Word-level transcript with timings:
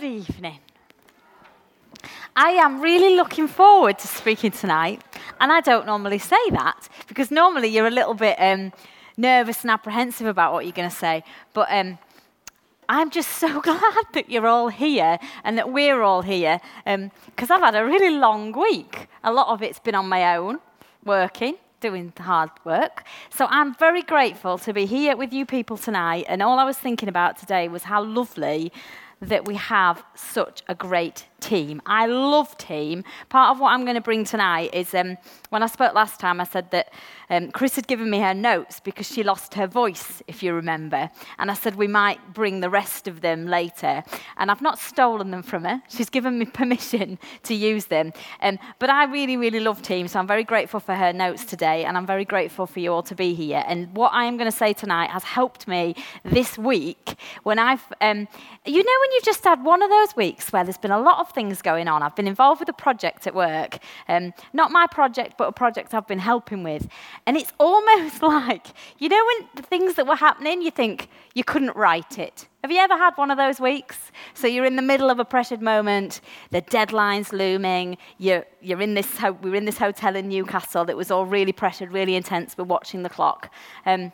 Good 0.00 0.28
evening. 0.30 0.58
I 2.34 2.52
am 2.52 2.80
really 2.80 3.16
looking 3.16 3.46
forward 3.46 3.98
to 3.98 4.08
speaking 4.08 4.50
tonight, 4.50 5.02
and 5.38 5.52
I 5.52 5.60
don't 5.60 5.84
normally 5.84 6.18
say 6.18 6.38
that 6.52 6.88
because 7.06 7.30
normally 7.30 7.68
you're 7.68 7.86
a 7.86 7.90
little 7.90 8.14
bit 8.14 8.36
um, 8.38 8.72
nervous 9.18 9.60
and 9.60 9.70
apprehensive 9.70 10.26
about 10.26 10.54
what 10.54 10.64
you're 10.64 10.72
going 10.72 10.88
to 10.88 10.96
say. 10.96 11.22
But 11.52 11.68
um, 11.70 11.98
I'm 12.88 13.10
just 13.10 13.28
so 13.32 13.60
glad 13.68 14.04
that 14.14 14.30
you're 14.30 14.46
all 14.46 14.68
here 14.68 15.18
and 15.44 15.58
that 15.58 15.70
we're 15.70 16.00
all 16.00 16.22
here 16.22 16.60
because 16.86 17.50
um, 17.50 17.56
I've 17.56 17.60
had 17.60 17.74
a 17.74 17.84
really 17.84 18.16
long 18.16 18.52
week. 18.52 19.06
A 19.22 19.30
lot 19.30 19.48
of 19.48 19.62
it's 19.62 19.80
been 19.80 19.94
on 19.94 20.08
my 20.08 20.34
own, 20.36 20.60
working, 21.04 21.56
doing 21.80 22.14
hard 22.18 22.50
work. 22.64 23.04
So 23.28 23.46
I'm 23.50 23.74
very 23.74 24.02
grateful 24.02 24.56
to 24.58 24.72
be 24.72 24.86
here 24.86 25.14
with 25.14 25.34
you 25.34 25.44
people 25.44 25.76
tonight. 25.76 26.24
And 26.26 26.42
all 26.42 26.58
I 26.58 26.64
was 26.64 26.78
thinking 26.78 27.10
about 27.10 27.36
today 27.36 27.68
was 27.68 27.82
how 27.82 28.02
lovely 28.02 28.72
that 29.20 29.46
we 29.46 29.54
have 29.56 30.02
such 30.14 30.62
a 30.68 30.74
great 30.74 31.26
team. 31.40 31.80
I 31.86 32.06
love 32.06 32.56
team. 32.58 33.04
Part 33.28 33.50
of 33.54 33.60
what 33.60 33.72
I'm 33.72 33.82
going 33.84 33.94
to 33.94 34.00
bring 34.00 34.24
tonight 34.24 34.70
is 34.72 34.94
um, 34.94 35.16
when 35.50 35.62
I 35.62 35.66
spoke 35.66 35.94
last 35.94 36.20
time, 36.20 36.40
I 36.40 36.44
said 36.44 36.70
that 36.70 36.92
um, 37.30 37.50
Chris 37.52 37.76
had 37.76 37.86
given 37.86 38.10
me 38.10 38.18
her 38.18 38.34
notes 38.34 38.80
because 38.80 39.08
she 39.08 39.22
lost 39.22 39.54
her 39.54 39.66
voice, 39.66 40.22
if 40.26 40.42
you 40.42 40.52
remember. 40.52 41.10
And 41.38 41.50
I 41.50 41.54
said 41.54 41.76
we 41.76 41.86
might 41.86 42.34
bring 42.34 42.60
the 42.60 42.70
rest 42.70 43.06
of 43.06 43.20
them 43.20 43.46
later. 43.46 44.02
And 44.36 44.50
I've 44.50 44.60
not 44.60 44.78
stolen 44.78 45.30
them 45.30 45.42
from 45.42 45.64
her. 45.64 45.80
She's 45.88 46.10
given 46.10 46.38
me 46.38 46.44
permission 46.60 47.18
to 47.44 47.54
use 47.54 47.86
them. 47.86 48.12
Um, 48.42 48.58
but 48.78 48.90
I 48.90 49.04
really, 49.04 49.36
really 49.36 49.60
love 49.60 49.80
team, 49.80 50.08
so 50.08 50.18
I'm 50.18 50.26
very 50.26 50.44
grateful 50.44 50.80
for 50.80 50.94
her 50.94 51.12
notes 51.12 51.44
today. 51.44 51.84
And 51.84 51.96
I'm 51.96 52.06
very 52.06 52.24
grateful 52.24 52.66
for 52.66 52.80
you 52.80 52.92
all 52.92 53.02
to 53.04 53.14
be 53.14 53.34
here. 53.34 53.64
And 53.66 53.94
what 53.94 54.12
I 54.12 54.24
am 54.24 54.36
going 54.36 54.50
to 54.50 54.56
say 54.56 54.72
tonight 54.72 55.10
has 55.10 55.24
helped 55.24 55.68
me 55.68 55.94
this 56.24 56.58
week 56.58 57.16
when 57.44 57.58
I've, 57.58 57.84
um, 58.00 58.28
you 58.66 58.82
know, 58.84 58.96
when 59.00 59.12
you've 59.12 59.24
just 59.24 59.44
had 59.44 59.64
one 59.64 59.82
of 59.82 59.90
those 59.90 60.16
weeks 60.16 60.52
where 60.52 60.64
there's 60.64 60.78
been 60.78 60.90
a 60.90 61.00
lot 61.00 61.20
of 61.20 61.29
things 61.32 61.62
going 61.62 61.88
on. 61.88 62.02
I've 62.02 62.16
been 62.16 62.28
involved 62.28 62.60
with 62.60 62.68
a 62.68 62.74
project 62.74 63.26
at 63.26 63.34
work, 63.34 63.78
um, 64.08 64.32
not 64.52 64.70
my 64.70 64.86
project, 64.86 65.34
but 65.38 65.48
a 65.48 65.52
project 65.52 65.94
I've 65.94 66.06
been 66.06 66.18
helping 66.18 66.62
with. 66.62 66.88
And 67.26 67.36
it's 67.36 67.52
almost 67.58 68.22
like, 68.34 68.68
you 68.98 69.08
know, 69.08 69.24
when 69.26 69.48
the 69.56 69.62
things 69.62 69.94
that 69.94 70.06
were 70.06 70.16
happening, 70.16 70.62
you 70.62 70.70
think 70.70 71.08
you 71.34 71.44
couldn't 71.44 71.76
write 71.76 72.18
it. 72.18 72.48
Have 72.62 72.70
you 72.70 72.78
ever 72.78 72.96
had 72.96 73.14
one 73.16 73.30
of 73.30 73.38
those 73.38 73.58
weeks? 73.58 74.12
So 74.34 74.46
you're 74.46 74.66
in 74.66 74.76
the 74.76 74.82
middle 74.82 75.08
of 75.08 75.18
a 75.18 75.24
pressured 75.24 75.62
moment, 75.62 76.20
the 76.50 76.60
deadline's 76.60 77.32
looming, 77.32 77.96
you're, 78.18 78.44
you're 78.60 78.82
in 78.82 78.94
this 78.94 79.16
ho- 79.16 79.38
we 79.40 79.48
were 79.50 79.56
in 79.56 79.64
this 79.64 79.78
hotel 79.78 80.14
in 80.14 80.28
Newcastle 80.28 80.84
that 80.84 80.96
was 80.96 81.10
all 81.10 81.24
really 81.24 81.52
pressured, 81.52 81.90
really 81.90 82.16
intense, 82.16 82.58
we're 82.58 82.64
watching 82.64 83.02
the 83.02 83.08
clock. 83.08 83.50
Um, 83.86 84.12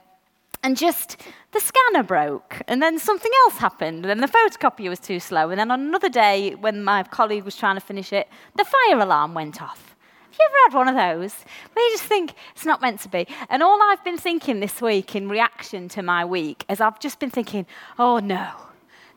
and 0.67 0.77
just 0.77 1.17
the 1.53 1.61
scanner 1.61 2.03
broke, 2.03 2.61
and 2.67 2.83
then 2.83 2.99
something 2.99 3.31
else 3.45 3.57
happened, 3.57 4.05
and 4.05 4.11
then 4.11 4.19
the 4.19 4.27
photocopier 4.27 4.89
was 4.89 4.99
too 4.99 5.21
slow, 5.21 5.51
and 5.51 5.61
then 5.61 5.71
on 5.71 5.81
another 5.81 6.09
day, 6.09 6.57
when 6.57 6.83
my 6.83 7.05
colleague 7.05 7.45
was 7.45 7.55
trying 7.55 7.77
to 7.77 7.81
finish 7.81 8.13
it, 8.13 8.29
the 8.57 8.65
fire 8.65 8.99
alarm 8.99 9.33
went 9.33 9.63
off. 9.63 9.95
Have 10.25 10.39
you 10.41 10.45
ever 10.45 10.57
had 10.65 10.77
one 10.77 10.89
of 10.89 10.97
those 10.97 11.35
where 11.73 11.85
you 11.85 11.93
just 11.93 12.03
think 12.03 12.35
it's 12.51 12.67
not 12.67 12.83
meant 12.83 12.99
to 13.03 13.09
be? 13.09 13.29
And 13.49 13.63
all 13.63 13.81
I've 13.81 14.03
been 14.03 14.19
thinking 14.19 14.59
this 14.59 14.83
week 14.83 15.15
in 15.15 15.29
reaction 15.29 15.89
to 15.91 16.03
my 16.03 16.25
week 16.25 16.65
is 16.69 16.81
I've 16.81 16.99
just 16.99 17.21
been 17.21 17.31
thinking, 17.31 17.65
oh 17.97 18.19
no, 18.19 18.51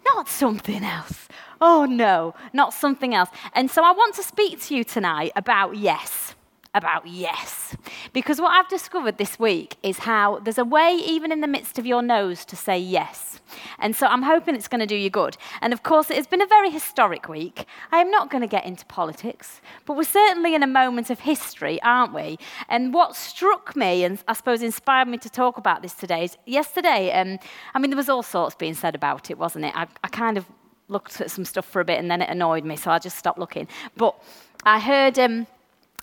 not 0.05 0.29
something 0.29 0.83
else. 0.83 1.27
Oh 1.59 1.85
no, 1.85 2.35
not 2.53 2.75
something 2.75 3.15
else. 3.15 3.29
And 3.53 3.71
so 3.71 3.83
I 3.83 3.91
want 3.91 4.13
to 4.15 4.23
speak 4.23 4.61
to 4.65 4.75
you 4.75 4.83
tonight 4.83 5.31
about 5.35 5.77
yes 5.77 6.35
about 6.73 7.07
yes. 7.07 7.75
Because 8.13 8.39
what 8.39 8.51
I've 8.51 8.69
discovered 8.69 9.17
this 9.17 9.39
week 9.39 9.75
is 9.81 9.99
how 9.99 10.39
there's 10.39 10.57
a 10.57 10.65
way, 10.65 10.93
even 11.05 11.31
in 11.31 11.41
the 11.41 11.47
midst 11.47 11.79
of 11.79 11.85
your 11.85 12.01
no's, 12.01 12.45
to 12.45 12.55
say 12.55 12.77
yes. 12.77 13.39
And 13.79 13.95
so 13.95 14.05
I'm 14.05 14.21
hoping 14.21 14.55
it's 14.55 14.67
going 14.67 14.79
to 14.79 14.85
do 14.85 14.95
you 14.95 15.09
good. 15.09 15.35
And 15.61 15.73
of 15.73 15.81
course, 15.81 16.11
it 16.11 16.17
has 16.17 16.27
been 16.27 16.41
a 16.41 16.47
very 16.47 16.69
historic 16.69 17.27
week. 17.27 17.65
I 17.91 17.99
am 17.99 18.11
not 18.11 18.29
going 18.29 18.41
to 18.41 18.47
get 18.47 18.65
into 18.65 18.85
politics, 18.85 19.61
but 19.85 19.97
we're 19.97 20.03
certainly 20.03 20.53
in 20.53 20.61
a 20.61 20.67
moment 20.67 21.09
of 21.09 21.21
history, 21.21 21.81
aren't 21.81 22.13
we? 22.13 22.37
And 22.67 22.93
what 22.93 23.15
struck 23.15 23.75
me, 23.75 24.03
and 24.03 24.21
I 24.27 24.33
suppose 24.33 24.61
inspired 24.61 25.07
me 25.07 25.17
to 25.19 25.29
talk 25.29 25.57
about 25.57 25.81
this 25.81 25.93
today, 25.93 26.25
is 26.25 26.37
yesterday, 26.45 27.11
um, 27.13 27.39
I 27.73 27.79
mean, 27.79 27.89
there 27.89 27.97
was 27.97 28.09
all 28.09 28.23
sorts 28.23 28.55
being 28.55 28.75
said 28.75 28.93
about 28.93 29.31
it, 29.31 29.37
wasn't 29.37 29.65
it? 29.65 29.75
I, 29.75 29.87
I 30.03 30.07
kind 30.07 30.37
of 30.37 30.45
looked 30.87 31.19
at 31.21 31.31
some 31.31 31.45
stuff 31.45 31.65
for 31.65 31.81
a 31.81 31.85
bit 31.85 31.99
and 31.99 32.09
then 32.09 32.21
it 32.21 32.29
annoyed 32.29 32.63
me, 32.63 32.75
so 32.75 32.91
I 32.91 32.99
just 32.99 33.17
stopped 33.17 33.39
looking. 33.39 33.67
But 33.97 34.15
I 34.63 34.79
heard. 34.79 35.17
Um, 35.17 35.47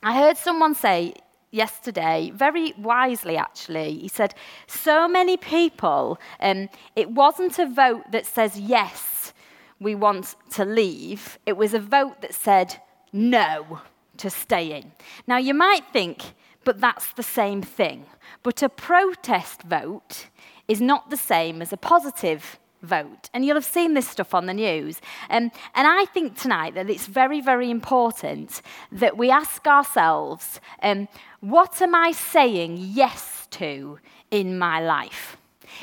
I 0.02 0.16
heard 0.16 0.36
someone 0.36 0.74
say 0.74 1.14
yesterday, 1.50 2.30
very 2.34 2.74
wisely 2.78 3.36
actually, 3.36 3.98
he 3.98 4.08
said, 4.08 4.34
So 4.66 5.08
many 5.08 5.36
people, 5.36 6.18
um, 6.40 6.68
it 6.94 7.10
wasn't 7.10 7.58
a 7.58 7.66
vote 7.66 8.10
that 8.12 8.26
says 8.26 8.58
yes, 8.58 9.32
we 9.80 9.94
want 9.94 10.36
to 10.52 10.64
leave, 10.64 11.38
it 11.46 11.56
was 11.56 11.74
a 11.74 11.80
vote 11.80 12.20
that 12.20 12.34
said 12.34 12.80
no 13.12 13.80
to 14.18 14.30
staying. 14.30 14.92
Now 15.26 15.38
you 15.38 15.54
might 15.54 15.84
think, 15.92 16.34
but 16.64 16.80
that's 16.80 17.12
the 17.12 17.22
same 17.22 17.62
thing. 17.62 18.06
But 18.42 18.62
a 18.62 18.68
protest 18.68 19.62
vote 19.62 20.28
is 20.68 20.80
not 20.80 21.10
the 21.10 21.16
same 21.16 21.62
as 21.62 21.72
a 21.72 21.76
positive 21.76 22.58
vote. 22.86 23.28
And 23.34 23.44
you'll 23.44 23.56
have 23.56 23.64
seen 23.64 23.94
this 23.94 24.08
stuff 24.08 24.34
on 24.34 24.46
the 24.46 24.54
news. 24.54 25.00
Um, 25.30 25.50
and 25.74 25.86
I 25.86 26.06
think 26.06 26.38
tonight 26.38 26.74
that 26.74 26.88
it's 26.88 27.06
very, 27.06 27.40
very 27.40 27.70
important 27.70 28.62
that 28.92 29.16
we 29.16 29.30
ask 29.30 29.66
ourselves 29.66 30.60
um, 30.82 31.08
what 31.40 31.82
am 31.82 31.94
I 31.94 32.12
saying 32.12 32.78
yes 32.78 33.46
to 33.52 33.98
in 34.30 34.58
my 34.58 34.80
life? 34.80 35.36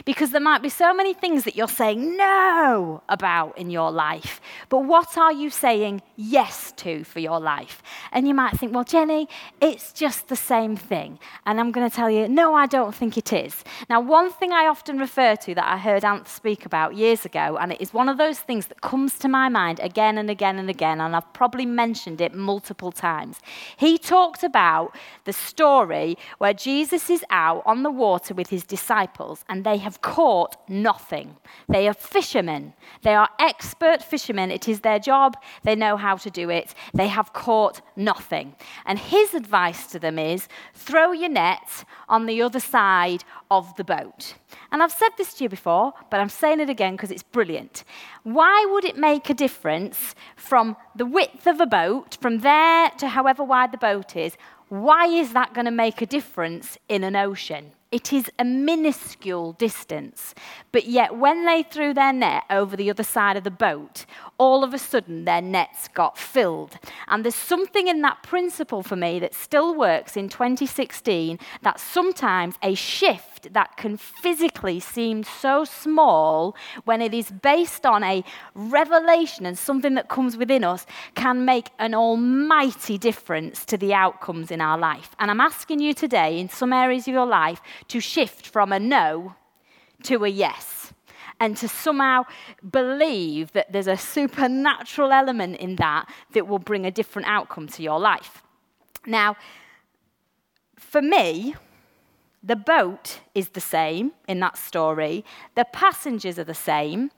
Because 0.05 0.31
there 0.31 0.41
might 0.41 0.61
be 0.61 0.69
so 0.69 0.93
many 0.93 1.13
things 1.13 1.43
that 1.43 1.55
you're 1.55 1.67
saying 1.67 2.17
no 2.17 3.01
about 3.09 3.57
in 3.57 3.69
your 3.69 3.91
life, 3.91 4.41
but 4.69 4.79
what 4.79 5.17
are 5.17 5.31
you 5.31 5.49
saying 5.49 6.01
yes 6.15 6.71
to 6.77 7.03
for 7.03 7.19
your 7.19 7.39
life? 7.39 7.81
And 8.11 8.27
you 8.27 8.33
might 8.33 8.57
think, 8.57 8.73
well, 8.73 8.83
Jenny, 8.83 9.27
it's 9.61 9.93
just 9.93 10.27
the 10.27 10.35
same 10.35 10.75
thing. 10.75 11.19
And 11.45 11.59
I'm 11.59 11.71
going 11.71 11.89
to 11.89 11.95
tell 11.95 12.09
you, 12.09 12.27
no, 12.27 12.53
I 12.53 12.65
don't 12.65 12.93
think 12.93 13.17
it 13.17 13.31
is. 13.33 13.63
Now, 13.89 13.99
one 14.01 14.31
thing 14.31 14.51
I 14.51 14.67
often 14.67 14.97
refer 14.97 15.35
to 15.37 15.55
that 15.55 15.65
I 15.65 15.77
heard 15.77 16.03
Ant 16.03 16.27
speak 16.27 16.65
about 16.65 16.95
years 16.95 17.25
ago, 17.25 17.57
and 17.59 17.71
it 17.71 17.81
is 17.81 17.93
one 17.93 18.09
of 18.09 18.17
those 18.17 18.39
things 18.39 18.67
that 18.67 18.81
comes 18.81 19.17
to 19.19 19.27
my 19.27 19.49
mind 19.49 19.79
again 19.79 20.17
and 20.17 20.29
again 20.29 20.59
and 20.59 20.69
again, 20.69 21.01
and 21.01 21.15
I've 21.15 21.33
probably 21.33 21.65
mentioned 21.65 22.21
it 22.21 22.33
multiple 22.33 22.91
times. 22.91 23.39
He 23.77 23.97
talked 23.97 24.43
about 24.43 24.95
the 25.25 25.33
story 25.33 26.17
where 26.37 26.53
Jesus 26.53 27.09
is 27.09 27.23
out 27.29 27.63
on 27.65 27.83
the 27.83 27.91
water 27.91 28.33
with 28.33 28.49
his 28.49 28.63
disciples, 28.63 29.43
and 29.49 29.63
they 29.63 29.77
have 29.83 30.01
caught 30.01 30.57
nothing. 30.67 31.37
They 31.69 31.87
are 31.87 31.93
fishermen. 31.93 32.73
They 33.03 33.13
are 33.13 33.29
expert 33.39 34.01
fishermen. 34.01 34.51
It 34.51 34.67
is 34.67 34.81
their 34.81 34.99
job. 34.99 35.37
They 35.63 35.75
know 35.75 35.95
how 35.95 36.17
to 36.17 36.29
do 36.29 36.49
it. 36.49 36.73
They 36.93 37.07
have 37.07 37.31
caught 37.31 37.81
nothing. 37.95 38.55
And 38.85 38.97
his 38.97 39.33
advice 39.33 39.87
to 39.91 39.99
them 39.99 40.17
is 40.17 40.47
throw 40.73 41.11
your 41.11 41.29
net 41.29 41.85
on 42.09 42.25
the 42.25 42.41
other 42.41 42.59
side 42.59 43.23
of 43.51 43.75
the 43.75 43.83
boat. 43.83 44.33
And 44.71 44.81
I've 44.81 44.91
said 44.91 45.09
this 45.17 45.35
to 45.35 45.43
you 45.43 45.49
before, 45.49 45.93
but 46.09 46.19
I'm 46.19 46.29
saying 46.29 46.59
it 46.59 46.69
again 46.69 46.95
because 46.95 47.11
it's 47.11 47.23
brilliant. 47.23 47.83
Why 48.23 48.65
would 48.71 48.85
it 48.85 48.97
make 48.97 49.29
a 49.29 49.33
difference 49.33 50.15
from 50.35 50.75
the 50.95 51.05
width 51.05 51.45
of 51.45 51.61
a 51.61 51.67
boat, 51.67 52.17
from 52.19 52.39
there 52.39 52.89
to 52.97 53.07
however 53.07 53.43
wide 53.43 53.71
the 53.71 53.77
boat 53.77 54.15
is? 54.15 54.35
Why 54.69 55.05
is 55.05 55.33
that 55.33 55.53
going 55.53 55.65
to 55.65 55.71
make 55.71 56.01
a 56.01 56.05
difference 56.05 56.77
in 56.89 57.03
an 57.03 57.15
ocean? 57.15 57.73
It 57.93 58.11
is 58.11 58.31
a 58.39 58.43
minuscule 58.43 59.53
distance. 59.53 60.33
But 60.71 60.87
yet, 60.87 61.15
when 61.15 61.45
they 61.45 61.61
threw 61.61 61.93
their 61.93 62.11
net 62.11 62.43
over 62.49 62.75
the 62.75 62.89
other 62.89 63.03
side 63.03 63.37
of 63.37 63.43
the 63.43 63.51
boat, 63.51 64.07
all 64.39 64.63
of 64.63 64.73
a 64.73 64.79
sudden 64.79 65.25
their 65.25 65.43
nets 65.43 65.89
got 65.89 66.17
filled. 66.17 66.79
And 67.07 67.23
there's 67.23 67.35
something 67.35 67.87
in 67.87 68.01
that 68.01 68.23
principle 68.23 68.81
for 68.81 68.95
me 68.95 69.19
that 69.19 69.35
still 69.35 69.75
works 69.75 70.17
in 70.17 70.27
2016 70.27 71.37
that 71.61 71.79
sometimes 71.79 72.55
a 72.63 72.73
shift 72.73 73.32
that 73.51 73.77
can 73.77 73.97
physically 73.97 74.79
seem 74.79 75.23
so 75.23 75.65
small 75.65 76.55
when 76.85 77.01
it 77.01 77.13
is 77.13 77.31
based 77.31 77.85
on 77.85 78.03
a 78.03 78.23
revelation 78.55 79.45
and 79.45 79.57
something 79.57 79.95
that 79.95 80.09
comes 80.09 80.37
within 80.37 80.63
us 80.63 80.85
can 81.15 81.45
make 81.45 81.69
an 81.79 81.93
almighty 81.93 82.97
difference 82.97 83.65
to 83.65 83.77
the 83.77 83.93
outcomes 83.93 84.51
in 84.51 84.61
our 84.61 84.77
life. 84.77 85.15
And 85.19 85.29
I'm 85.29 85.41
asking 85.41 85.79
you 85.79 85.93
today, 85.93 86.39
in 86.39 86.49
some 86.49 86.73
areas 86.73 87.07
of 87.07 87.13
your 87.13 87.25
life, 87.25 87.61
to 87.89 87.99
shift 87.99 88.47
from 88.47 88.71
a 88.71 88.79
no 88.79 89.35
to 90.03 90.23
a 90.25 90.29
yes. 90.29 90.93
and 91.39 91.57
to 91.57 91.67
somehow 91.67 92.23
believe 92.69 93.51
that 93.53 93.71
there's 93.71 93.87
a 93.87 93.97
supernatural 93.97 95.11
element 95.11 95.57
in 95.57 95.75
that 95.77 96.07
that 96.31 96.47
will 96.47 96.59
bring 96.59 96.85
a 96.85 96.91
different 96.91 97.27
outcome 97.27 97.67
to 97.67 97.83
your 97.83 97.99
life. 97.99 98.43
Now, 99.05 99.35
for 100.77 101.01
me, 101.01 101.55
the 102.43 102.55
boat 102.55 103.21
is 103.33 103.49
the 103.49 103.61
same 103.61 104.11
in 104.27 104.39
that 104.41 104.57
story, 104.57 105.23
the 105.55 105.65
passengers 105.65 106.37
are 106.37 106.43
the 106.43 106.53
same, 106.53 107.09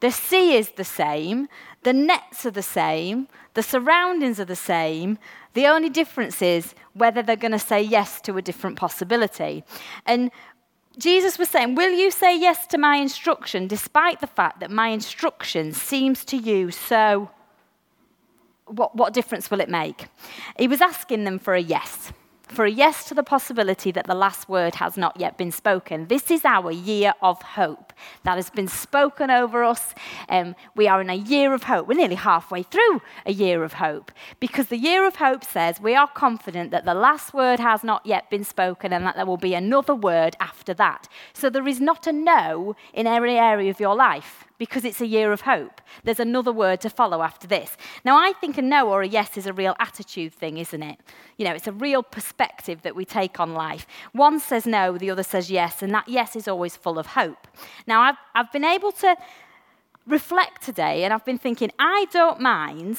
the 0.00 0.10
sea 0.10 0.56
is 0.56 0.70
the 0.70 0.84
same, 0.84 1.46
the 1.84 1.92
nets 1.92 2.44
are 2.44 2.50
the 2.50 2.62
same, 2.62 3.28
the 3.54 3.62
surroundings 3.62 4.40
are 4.40 4.44
the 4.44 4.56
same. 4.56 5.18
The 5.54 5.66
only 5.66 5.90
difference 5.90 6.42
is 6.42 6.74
whether 6.94 7.22
they're 7.22 7.36
going 7.36 7.52
to 7.52 7.58
say 7.58 7.80
yes 7.80 8.20
to 8.22 8.36
a 8.36 8.42
different 8.42 8.76
possibility. 8.76 9.62
And 10.06 10.32
Jesus 10.98 11.38
was 11.38 11.48
saying, 11.48 11.76
Will 11.76 11.92
you 11.92 12.10
say 12.10 12.36
yes 12.36 12.66
to 12.68 12.78
my 12.78 12.96
instruction 12.96 13.68
despite 13.68 14.20
the 14.20 14.26
fact 14.26 14.58
that 14.58 14.70
my 14.70 14.88
instruction 14.88 15.72
seems 15.72 16.24
to 16.26 16.36
you 16.36 16.70
so. 16.70 17.30
What, 18.66 18.96
what 18.96 19.12
difference 19.12 19.50
will 19.50 19.60
it 19.60 19.68
make? 19.68 20.06
He 20.58 20.66
was 20.66 20.80
asking 20.80 21.24
them 21.24 21.38
for 21.38 21.54
a 21.54 21.60
yes 21.60 22.12
for 22.52 22.64
a 22.66 22.70
yes 22.70 23.04
to 23.06 23.14
the 23.14 23.22
possibility 23.22 23.90
that 23.90 24.06
the 24.06 24.14
last 24.14 24.48
word 24.48 24.74
has 24.76 24.96
not 24.96 25.18
yet 25.18 25.38
been 25.38 25.50
spoken. 25.50 26.06
This 26.08 26.30
is 26.30 26.44
our 26.44 26.70
year 26.70 27.14
of 27.22 27.40
hope 27.40 27.92
that 28.24 28.36
has 28.36 28.50
been 28.50 28.68
spoken 28.68 29.30
over 29.30 29.64
us. 29.64 29.94
Um, 30.28 30.54
we 30.76 30.86
are 30.86 31.00
in 31.00 31.08
a 31.08 31.14
year 31.14 31.54
of 31.54 31.64
hope. 31.64 31.88
We're 31.88 31.96
nearly 31.96 32.16
halfway 32.16 32.62
through 32.62 33.00
a 33.24 33.32
year 33.32 33.64
of 33.64 33.74
hope 33.74 34.12
because 34.38 34.66
the 34.66 34.76
year 34.76 35.06
of 35.06 35.16
hope 35.16 35.44
says 35.44 35.80
we 35.80 35.94
are 35.94 36.08
confident 36.08 36.70
that 36.70 36.84
the 36.84 36.94
last 36.94 37.32
word 37.32 37.58
has 37.58 37.82
not 37.82 38.04
yet 38.04 38.28
been 38.28 38.44
spoken 38.44 38.92
and 38.92 39.06
that 39.06 39.16
there 39.16 39.26
will 39.26 39.36
be 39.38 39.54
another 39.54 39.94
word 39.94 40.36
after 40.38 40.74
that. 40.74 41.08
So 41.32 41.48
there 41.48 41.66
is 41.66 41.80
not 41.80 42.06
a 42.06 42.12
no 42.12 42.76
in 42.92 43.06
every 43.06 43.38
area 43.38 43.70
of 43.70 43.80
your 43.80 43.94
life 43.94 44.44
because 44.58 44.84
it's 44.84 45.00
a 45.00 45.06
year 45.06 45.32
of 45.32 45.42
hope. 45.42 45.80
There's 46.04 46.20
another 46.20 46.52
word 46.52 46.80
to 46.82 46.90
follow 46.90 47.22
after 47.22 47.46
this. 47.46 47.76
Now, 48.04 48.16
I 48.16 48.32
think 48.40 48.58
a 48.58 48.62
no 48.62 48.88
or 48.90 49.02
a 49.02 49.08
yes 49.08 49.36
is 49.36 49.46
a 49.46 49.52
real 49.52 49.74
attitude 49.78 50.32
thing, 50.32 50.58
isn't 50.58 50.82
it? 50.82 50.98
You 51.36 51.44
know, 51.44 51.52
it's 51.52 51.66
a 51.66 51.72
real 51.72 52.02
perspective 52.02 52.82
that 52.82 52.94
we 52.94 53.04
take 53.04 53.40
on 53.40 53.54
life. 53.54 53.86
One 54.12 54.38
says 54.38 54.66
no, 54.66 54.98
the 54.98 55.10
other 55.10 55.22
says 55.22 55.50
yes, 55.50 55.82
and 55.82 55.92
that 55.94 56.08
yes 56.08 56.36
is 56.36 56.46
always 56.46 56.76
full 56.76 56.98
of 56.98 57.06
hope. 57.06 57.48
Now, 57.86 58.02
I've, 58.02 58.16
I've 58.34 58.52
been 58.52 58.64
able 58.64 58.92
to 58.92 59.16
reflect 60.06 60.62
today, 60.62 61.04
and 61.04 61.12
I've 61.12 61.24
been 61.24 61.38
thinking, 61.38 61.70
I 61.78 62.06
don't 62.12 62.40
mind 62.40 62.98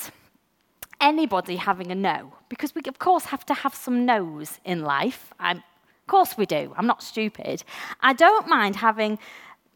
anybody 0.99 1.57
having 1.57 1.91
a 1.91 1.95
no, 1.95 2.33
because 2.49 2.73
we, 2.73 2.81
of 2.87 2.99
course, 2.99 3.25
have 3.25 3.45
to 3.45 3.53
have 3.53 3.75
some 3.75 4.05
no's 4.05 4.59
in 4.63 4.83
life. 4.83 5.33
I'm, 5.39 5.57
of 5.57 6.07
course, 6.07 6.37
we 6.37 6.45
do. 6.45 6.73
I'm 6.77 6.87
not 6.87 7.01
stupid. 7.03 7.63
I 8.01 8.13
don't 8.13 8.47
mind 8.47 8.77
having 8.77 9.19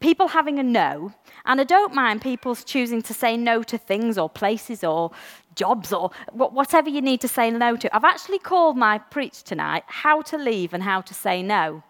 people 0.00 0.28
having 0.28 0.58
a 0.58 0.62
no, 0.62 1.12
and 1.44 1.60
I 1.60 1.64
don't 1.64 1.94
mind 1.94 2.22
people 2.22 2.54
choosing 2.54 3.02
to 3.02 3.14
say 3.14 3.36
no 3.36 3.62
to 3.64 3.78
things 3.78 4.18
or 4.18 4.28
places 4.28 4.84
or 4.84 5.10
jobs 5.54 5.92
or 5.92 6.10
whatever 6.32 6.88
you 6.88 7.00
need 7.00 7.20
to 7.20 7.28
say 7.28 7.50
no 7.50 7.76
to. 7.76 7.94
I've 7.94 8.04
actually 8.04 8.38
called 8.38 8.76
my 8.76 8.98
preach 8.98 9.42
tonight 9.42 9.84
How 9.86 10.22
to 10.22 10.38
Leave 10.38 10.72
and 10.72 10.82
How 10.82 11.00
to 11.00 11.14
Say 11.14 11.42
No. 11.42 11.82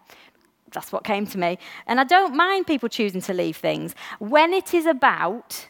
That's 0.72 0.92
what 0.92 1.04
came 1.04 1.26
to 1.26 1.38
me. 1.38 1.58
And 1.86 1.98
I 2.00 2.04
don't 2.04 2.34
mind 2.34 2.66
people 2.66 2.88
choosing 2.88 3.20
to 3.22 3.34
leave 3.34 3.56
things 3.56 3.94
when 4.18 4.52
it 4.52 4.74
is 4.74 4.86
about 4.86 5.68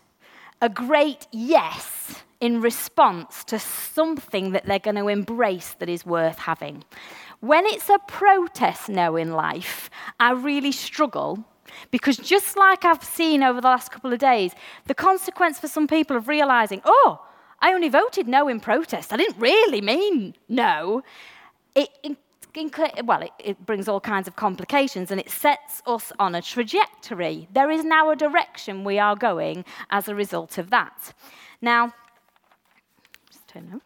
a 0.61 0.69
great 0.69 1.27
yes 1.31 2.23
in 2.41 2.61
response 2.61 3.45
to 3.45 3.59
something 3.59 4.53
that 4.53 4.65
they're 4.67 4.79
going 4.79 4.97
to 4.97 5.09
embrace 5.09 5.75
that 5.79 5.89
is 5.89 6.07
worth 6.07 6.39
having. 6.39 6.85
When 7.41 7.67
it's 7.67 7.89
a 7.89 7.99
protest 8.07 8.89
no 8.89 9.17
in 9.17 9.33
life, 9.33 9.91
I 10.19 10.33
really 10.33 10.73
struggle 10.73 11.45
because 11.91 12.17
just 12.17 12.57
like 12.57 12.85
I've 12.85 13.05
seen 13.05 13.43
over 13.43 13.61
the 13.61 13.69
last 13.69 13.91
couple 13.91 14.13
of 14.13 14.19
days, 14.19 14.53
the 14.87 14.95
consequence 14.95 15.59
for 15.59 15.69
some 15.69 15.87
people 15.87 16.17
of 16.17 16.29
realizing, 16.29 16.81
oh, 16.85 17.25
I 17.61 17.73
only 17.73 17.89
voted 17.89 18.29
no 18.29 18.49
in 18.49 18.61
protest. 18.61 19.13
I 19.13 19.17
didn't 19.17 19.39
really 19.39 19.81
mean 19.81 20.35
no. 20.49 21.03
It, 21.75 21.89
it 22.03 22.17
well, 23.05 23.23
it, 23.23 23.31
it, 23.39 23.67
brings 23.67 23.89
all 23.89 24.01
kinds 24.01 24.27
of 24.27 24.35
complications 24.35 25.13
and 25.13 25.21
it 25.21 25.31
sets 25.31 25.81
us 25.87 26.13
on 26.19 26.35
a 26.35 26.43
trajectory. 26.43 27.47
There 27.53 27.71
is 27.71 27.85
now 27.85 28.11
a 28.11 28.17
direction 28.17 28.83
we 28.83 28.99
are 28.99 29.15
going 29.15 29.65
as 29.91 30.09
a 30.09 30.15
result 30.15 30.59
of 30.59 30.71
that. 30.71 31.13
Now, 31.61 31.95
just 33.31 33.47
turn. 33.47 33.81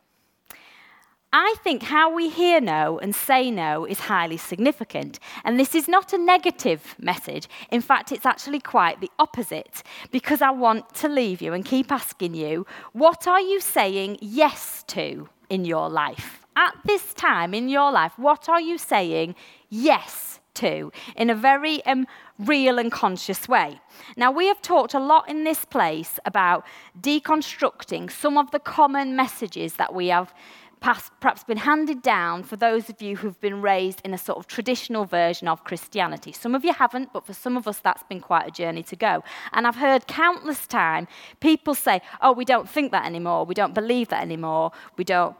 I 1.34 1.54
think 1.64 1.82
how 1.82 2.14
we 2.14 2.28
hear 2.28 2.60
no 2.60 2.98
and 2.98 3.14
say 3.14 3.50
no 3.50 3.86
is 3.86 4.00
highly 4.00 4.36
significant. 4.36 5.18
And 5.44 5.58
this 5.58 5.74
is 5.74 5.88
not 5.88 6.12
a 6.12 6.18
negative 6.18 6.94
message. 6.98 7.48
In 7.70 7.80
fact, 7.80 8.12
it's 8.12 8.26
actually 8.26 8.60
quite 8.60 9.00
the 9.00 9.10
opposite 9.18 9.82
because 10.10 10.42
I 10.42 10.50
want 10.50 10.94
to 10.96 11.08
leave 11.08 11.40
you 11.40 11.54
and 11.54 11.64
keep 11.64 11.90
asking 11.90 12.34
you 12.34 12.66
what 12.92 13.26
are 13.26 13.40
you 13.40 13.60
saying 13.60 14.18
yes 14.20 14.84
to 14.88 15.30
in 15.48 15.64
your 15.64 15.88
life? 15.88 16.46
At 16.54 16.74
this 16.84 17.14
time 17.14 17.54
in 17.54 17.70
your 17.70 17.90
life, 17.90 18.12
what 18.18 18.50
are 18.50 18.60
you 18.60 18.76
saying 18.76 19.34
yes 19.70 20.40
to 20.54 20.92
in 21.16 21.30
a 21.30 21.34
very 21.34 21.84
um, 21.86 22.06
real 22.38 22.78
and 22.78 22.90
conscious 22.90 23.48
way. 23.48 23.80
Now, 24.16 24.30
we 24.30 24.46
have 24.46 24.60
talked 24.62 24.94
a 24.94 25.00
lot 25.00 25.28
in 25.28 25.44
this 25.44 25.64
place 25.64 26.18
about 26.24 26.66
deconstructing 27.00 28.10
some 28.10 28.36
of 28.36 28.50
the 28.50 28.58
common 28.58 29.16
messages 29.16 29.74
that 29.74 29.94
we 29.94 30.08
have 30.08 30.34
perhaps 30.82 31.44
been 31.44 31.58
handed 31.58 32.02
down 32.02 32.42
for 32.42 32.56
those 32.56 32.90
of 32.90 33.00
you 33.00 33.16
who've 33.16 33.40
been 33.40 33.62
raised 33.62 34.00
in 34.04 34.12
a 34.12 34.18
sort 34.18 34.38
of 34.38 34.46
traditional 34.48 35.04
version 35.04 35.46
of 35.46 35.62
Christianity. 35.62 36.32
Some 36.32 36.54
of 36.54 36.64
you 36.64 36.72
haven't, 36.72 37.12
but 37.12 37.24
for 37.24 37.32
some 37.32 37.56
of 37.56 37.68
us, 37.68 37.78
that's 37.78 38.02
been 38.02 38.20
quite 38.20 38.48
a 38.48 38.50
journey 38.50 38.82
to 38.84 38.96
go. 38.96 39.22
And 39.52 39.66
I've 39.66 39.76
heard 39.76 40.08
countless 40.08 40.66
times 40.66 41.08
people 41.40 41.74
say, 41.74 42.02
oh, 42.20 42.32
we 42.32 42.44
don't 42.44 42.68
think 42.68 42.90
that 42.90 43.06
anymore, 43.06 43.44
we 43.46 43.54
don't 43.54 43.74
believe 43.74 44.08
that 44.08 44.22
anymore, 44.22 44.72
we 44.96 45.04
don't 45.04 45.36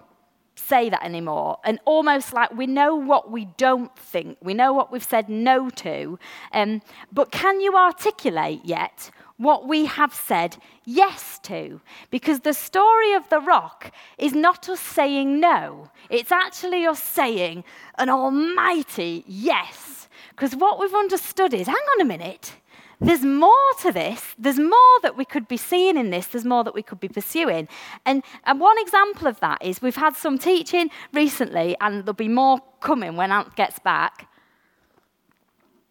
say 0.55 0.89
that 0.91 1.03
anymore. 1.05 1.59
And 1.65 1.81
almost 1.85 2.33
like 2.33 2.53
we 2.53 2.67
know 2.67 2.95
what 2.95 3.31
we 3.31 3.47
don't 3.57 3.95
think, 3.97 4.39
we 4.41 4.55
know 4.55 4.73
what 4.73 4.93
we've 4.93 5.03
said 5.03 5.29
no 5.29 5.71
to, 5.71 6.19
um, 6.53 6.83
but 7.11 7.33
can 7.33 7.61
you 7.61 7.77
articulate 7.77 8.61
yet 8.65 9.11
what 9.37 9.67
we 9.67 9.87
have 9.87 10.15
said 10.15 10.57
yes 10.85 11.39
to. 11.45 11.81
Because 12.11 12.41
the 12.41 12.55
story 12.55 13.13
of 13.15 13.29
the 13.29 13.41
rock 13.41 13.93
is 14.19 14.33
not 14.33 14.69
us 14.69 14.81
saying 14.81 15.41
no, 15.41 15.91
it's 16.11 16.33
actually 16.33 16.87
us 16.87 17.03
saying 17.03 17.65
an 17.99 18.09
almighty 18.09 19.25
yes. 19.27 20.09
Because 20.31 20.57
what 20.57 20.79
we've 20.79 20.95
understood 20.95 21.55
is 21.55 21.67
hang 21.67 21.77
on 21.77 22.01
a 22.01 22.05
minute. 22.05 22.55
There's 23.03 23.25
more 23.25 23.53
to 23.81 23.91
this. 23.91 24.35
There's 24.39 24.61
more 24.61 25.01
that 25.03 25.17
we 25.17 25.25
could 25.25 25.49
be 25.49 25.57
seeing 25.57 25.97
in 25.97 26.11
this. 26.11 26.29
There's 26.29 26.45
more 26.45 26.63
that 26.63 26.73
we 26.73 26.83
could 26.83 27.01
be 27.01 27.09
pursuing. 27.09 27.67
And, 28.07 28.23
and 28.45 28.61
one 28.61 28.79
example 28.79 29.27
of 29.27 29.41
that 29.41 29.59
is 29.61 29.83
we've 29.83 29.97
had 29.97 30.15
some 30.15 30.39
teaching 30.39 30.89
recently, 31.13 31.77
and 31.81 32.05
there'll 32.05 32.13
be 32.13 32.29
more 32.29 32.61
coming 32.81 33.17
when 33.17 33.33
Ant 33.33 33.57
gets 33.57 33.81
back, 33.81 34.29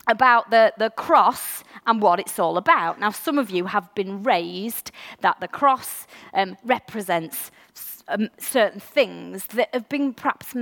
about 0.08 0.50
the, 0.50 0.74
the 0.78 0.90
cross 0.92 1.64
and 1.86 2.02
what 2.02 2.20
it's 2.20 2.40
all 2.40 2.58
about. 2.58 3.00
Now, 3.00 3.12
some 3.12 3.38
of 3.38 3.50
you 3.50 3.66
have 3.66 3.94
been 3.96 4.24
raised 4.24 4.92
that 5.22 5.40
the 5.40 5.48
cross 5.48 6.08
um, 6.34 6.58
represents 6.64 7.52
um, 8.08 8.30
certain 8.38 8.80
things 8.80 9.46
that 9.48 9.70
have 9.74 9.88
been 9.90 10.14
perhaps 10.14 10.54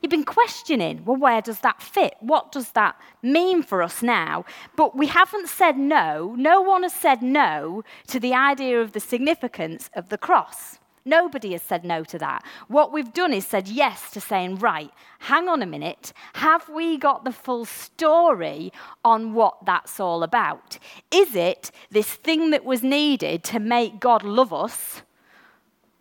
you've 0.00 0.10
been 0.10 0.24
questioning 0.24 1.04
well 1.04 1.16
where 1.16 1.42
does 1.42 1.60
that 1.60 1.82
fit? 1.82 2.14
What 2.20 2.52
does 2.52 2.70
that 2.72 2.96
mean 3.22 3.62
for 3.62 3.82
us 3.82 4.02
now? 4.02 4.44
But 4.76 4.96
we 4.96 5.06
haven't 5.06 5.48
said 5.48 5.76
no. 5.76 6.34
No 6.38 6.60
one 6.60 6.82
has 6.82 6.94
said 6.94 7.22
no 7.22 7.82
to 8.08 8.20
the 8.20 8.34
idea 8.34 8.80
of 8.80 8.92
the 8.92 9.00
significance 9.00 9.90
of 9.94 10.10
the 10.10 10.18
cross 10.18 10.78
Nobody 11.06 11.52
has 11.52 11.62
said 11.62 11.84
no 11.84 12.02
to 12.04 12.18
that. 12.18 12.44
What 12.68 12.90
we've 12.90 13.12
done 13.12 13.34
is 13.34 13.46
said 13.46 13.68
yes 13.68 14.10
to 14.12 14.20
saying, 14.20 14.56
right, 14.56 14.90
hang 15.18 15.48
on 15.48 15.60
a 15.60 15.66
minute, 15.66 16.14
have 16.34 16.66
we 16.70 16.96
got 16.96 17.24
the 17.24 17.32
full 17.32 17.66
story 17.66 18.72
on 19.04 19.34
what 19.34 19.66
that's 19.66 20.00
all 20.00 20.22
about? 20.22 20.78
Is 21.10 21.34
it 21.34 21.70
this 21.90 22.14
thing 22.14 22.50
that 22.50 22.64
was 22.64 22.82
needed 22.82 23.44
to 23.44 23.60
make 23.60 24.00
God 24.00 24.22
love 24.22 24.52
us? 24.54 25.02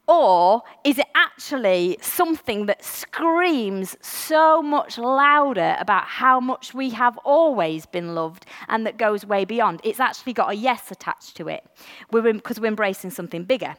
Or 0.08 0.64
is 0.86 0.98
it 0.98 1.08
actually 1.16 1.98
something 2.02 2.66
that 2.68 2.84
screams 2.84 3.98
so 4.02 4.62
much 4.62 4.98
louder 4.98 5.76
about 5.80 6.04
how 6.06 6.40
much 6.40 6.74
we 6.74 6.90
have 6.92 7.18
always 7.20 7.86
been 7.86 8.16
loved 8.16 8.46
and 8.68 8.86
that 8.86 8.98
goes 8.98 9.26
way 9.26 9.44
beyond? 9.44 9.82
It's 9.84 10.00
actually 10.00 10.34
got 10.34 10.52
a 10.52 10.56
yes 10.56 10.92
attached 10.92 11.36
to 11.38 11.50
it 11.50 11.66
because 12.10 12.60
we're, 12.60 12.64
we're 12.64 12.68
embracing 12.68 13.12
something 13.12 13.44
bigger. 13.44 13.76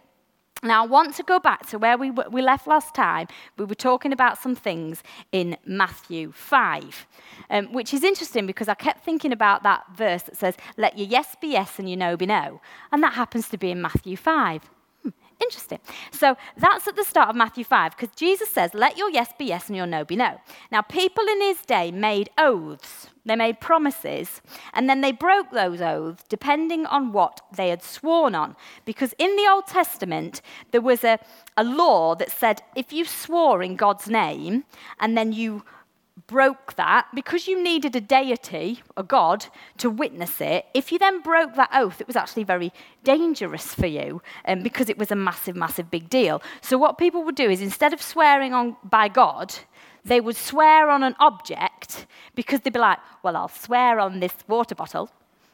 Now, 0.64 0.82
I 0.82 0.86
want 0.86 1.14
to 1.16 1.22
go 1.22 1.38
back 1.38 1.66
to 1.66 1.78
where 1.78 1.98
we, 1.98 2.10
we 2.10 2.40
left 2.40 2.66
last 2.66 2.94
time. 2.94 3.28
We 3.58 3.66
were 3.66 3.74
talking 3.74 4.14
about 4.14 4.38
some 4.38 4.56
things 4.56 5.02
in 5.30 5.58
Matthew 5.66 6.32
5, 6.32 7.06
um, 7.50 7.70
which 7.70 7.92
is 7.92 8.02
interesting 8.02 8.46
because 8.46 8.66
I 8.66 8.74
kept 8.74 9.04
thinking 9.04 9.30
about 9.30 9.62
that 9.62 9.84
verse 9.94 10.22
that 10.22 10.38
says, 10.38 10.56
Let 10.78 10.96
your 10.96 11.06
yes 11.06 11.36
be 11.38 11.48
yes 11.48 11.78
and 11.78 11.86
your 11.86 11.98
no 11.98 12.16
be 12.16 12.24
no. 12.24 12.62
And 12.92 13.02
that 13.02 13.12
happens 13.12 13.50
to 13.50 13.58
be 13.58 13.70
in 13.70 13.82
Matthew 13.82 14.16
5. 14.16 14.62
Interesting. 15.44 15.78
So 16.10 16.36
that's 16.56 16.88
at 16.88 16.96
the 16.96 17.04
start 17.04 17.28
of 17.28 17.36
Matthew 17.36 17.64
5, 17.64 17.96
because 17.96 18.14
Jesus 18.16 18.48
says, 18.48 18.72
Let 18.72 18.96
your 18.96 19.10
yes 19.10 19.32
be 19.38 19.44
yes 19.44 19.68
and 19.68 19.76
your 19.76 19.86
no 19.86 20.04
be 20.04 20.16
no. 20.16 20.40
Now, 20.72 20.80
people 20.80 21.24
in 21.28 21.40
his 21.42 21.60
day 21.62 21.90
made 21.90 22.30
oaths, 22.38 23.08
they 23.26 23.36
made 23.36 23.60
promises, 23.60 24.40
and 24.72 24.88
then 24.88 25.02
they 25.02 25.12
broke 25.12 25.50
those 25.50 25.82
oaths 25.82 26.24
depending 26.28 26.86
on 26.86 27.12
what 27.12 27.42
they 27.54 27.68
had 27.68 27.82
sworn 27.82 28.34
on. 28.34 28.56
Because 28.86 29.14
in 29.18 29.36
the 29.36 29.46
Old 29.50 29.66
Testament, 29.66 30.40
there 30.70 30.80
was 30.80 31.04
a, 31.04 31.18
a 31.58 31.64
law 31.64 32.14
that 32.14 32.30
said 32.30 32.62
if 32.74 32.92
you 32.92 33.04
swore 33.04 33.62
in 33.62 33.76
God's 33.76 34.08
name 34.08 34.64
and 34.98 35.16
then 35.16 35.32
you 35.32 35.62
broke 36.26 36.74
that, 36.76 37.06
because 37.14 37.46
you 37.46 37.62
needed 37.62 37.94
a 37.94 38.00
deity, 38.00 38.82
a 38.96 39.02
God, 39.02 39.46
to 39.78 39.90
witness 39.90 40.40
it, 40.40 40.66
if 40.74 40.90
you 40.90 40.98
then 40.98 41.20
broke 41.20 41.54
that 41.56 41.70
oath, 41.74 42.00
it 42.00 42.06
was 42.06 42.16
actually 42.16 42.44
very 42.44 42.72
dangerous 43.02 43.74
for 43.74 43.86
you 43.86 44.22
um, 44.46 44.62
because 44.62 44.88
it 44.88 44.98
was 44.98 45.10
a 45.10 45.16
massive, 45.16 45.56
massive 45.56 45.90
big 45.90 46.08
deal. 46.08 46.42
So, 46.60 46.78
what 46.78 46.98
people 46.98 47.24
would 47.24 47.34
do 47.34 47.50
is 47.50 47.60
instead 47.60 47.92
of 47.92 48.00
swearing 48.00 48.54
on 48.54 48.76
by 48.84 49.08
God, 49.08 49.54
they 50.04 50.20
would 50.20 50.36
swear 50.36 50.90
on 50.90 51.02
an 51.02 51.14
object 51.18 52.06
because 52.34 52.60
they'd 52.60 52.72
be 52.72 52.78
like, 52.78 52.98
well, 53.22 53.36
I'll 53.36 53.48
swear 53.48 54.00
on 54.00 54.20
this 54.20 54.34
water 54.48 54.74
bottle 54.74 55.10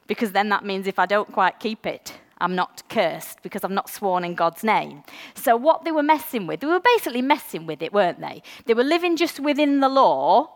because 0.06 0.32
then 0.32 0.48
that 0.48 0.64
means 0.64 0.86
if 0.86 0.98
I 0.98 1.06
don't 1.06 1.30
quite 1.32 1.60
keep 1.60 1.86
it, 1.86 2.18
I'm 2.40 2.54
not 2.54 2.82
cursed 2.88 3.42
because 3.42 3.64
I've 3.64 3.70
not 3.70 3.90
sworn 3.90 4.24
in 4.24 4.34
God's 4.34 4.64
name. 4.64 5.02
So, 5.34 5.56
what 5.56 5.84
they 5.84 5.92
were 5.92 6.02
messing 6.02 6.46
with, 6.46 6.60
they 6.60 6.66
were 6.66 6.80
basically 6.80 7.22
messing 7.22 7.66
with 7.66 7.82
it, 7.82 7.92
weren't 7.92 8.20
they? 8.20 8.42
They 8.66 8.74
were 8.74 8.84
living 8.84 9.16
just 9.16 9.38
within 9.38 9.80
the 9.80 9.88
law, 9.88 10.50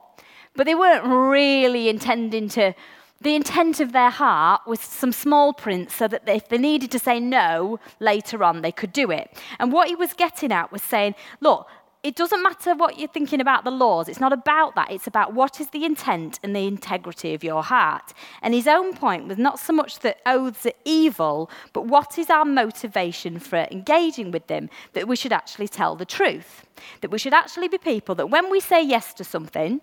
but 0.57 0.67
they 0.67 0.75
weren't 0.75 1.05
really 1.05 1.89
intending 1.89 2.49
to. 2.51 2.75
The 3.21 3.35
intent 3.35 3.81
of 3.81 3.93
their 3.93 4.11
heart 4.11 4.63
was 4.67 4.81
some 4.81 5.13
small 5.13 5.53
print 5.55 5.91
so 5.91 6.07
that 6.09 6.29
if 6.29 6.49
they 6.49 6.59
needed 6.59 6.91
to 6.91 6.99
say 6.99 7.21
no 7.21 7.81
later 7.99 8.45
on, 8.45 8.61
they 8.61 8.73
could 8.73 8.93
do 8.93 9.11
it. 9.11 9.31
And 9.59 9.73
what 9.73 9.89
he 9.89 9.95
was 9.95 10.13
getting 10.13 10.53
at 10.53 10.71
was 10.71 10.83
saying, 10.83 11.15
look, 11.41 11.67
it 12.03 12.17
doesn't 12.17 12.43
matter 12.43 12.75
what 12.75 12.99
you're 12.99 13.09
thinking 13.09 13.41
about 13.41 13.65
the 13.65 13.71
laws. 13.71 14.11
It's 14.11 14.21
not 14.21 14.35
about 14.35 14.75
that. 14.75 14.91
It's 14.91 15.07
about 15.07 15.33
what 15.33 15.59
is 15.59 15.71
the 15.71 15.87
intent 15.87 16.39
and 16.43 16.55
the 16.55 16.67
integrity 16.67 17.33
of 17.33 17.43
your 17.43 17.63
heart. 17.63 18.13
And 18.43 18.53
his 18.53 18.69
own 18.69 18.95
point 18.95 19.27
was 19.27 19.39
not 19.39 19.59
so 19.59 19.73
much 19.73 20.01
that 20.01 20.21
oaths 20.27 20.67
are 20.67 20.73
evil, 20.85 21.51
but 21.73 21.87
what 21.87 22.19
is 22.19 22.29
our 22.29 22.45
motivation 22.45 23.39
for 23.39 23.67
engaging 23.71 24.33
with 24.33 24.49
them, 24.49 24.69
that 24.93 25.09
we 25.09 25.17
should 25.17 25.33
actually 25.33 25.69
tell 25.69 25.97
the 25.97 26.05
truth. 26.05 26.67
That 27.01 27.11
we 27.11 27.19
should 27.19 27.33
actually 27.33 27.69
be 27.69 27.79
people 27.79 28.15
that 28.17 28.29
when 28.29 28.51
we 28.51 28.61
say 28.61 28.83
yes 28.83 29.15
to 29.15 29.25
something, 29.25 29.81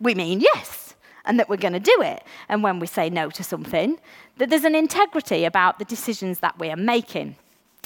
we 0.00 0.14
mean 0.14 0.40
yes, 0.40 0.94
and 1.24 1.38
that 1.38 1.48
we're 1.48 1.56
going 1.56 1.72
to 1.72 1.80
do 1.80 1.96
it. 2.00 2.22
And 2.48 2.62
when 2.62 2.78
we 2.78 2.86
say 2.86 3.10
no 3.10 3.30
to 3.30 3.42
something, 3.42 3.98
that 4.38 4.50
there's 4.50 4.64
an 4.64 4.74
integrity 4.74 5.44
about 5.44 5.78
the 5.78 5.84
decisions 5.84 6.40
that 6.40 6.58
we 6.58 6.70
are 6.70 6.76
making. 6.76 7.36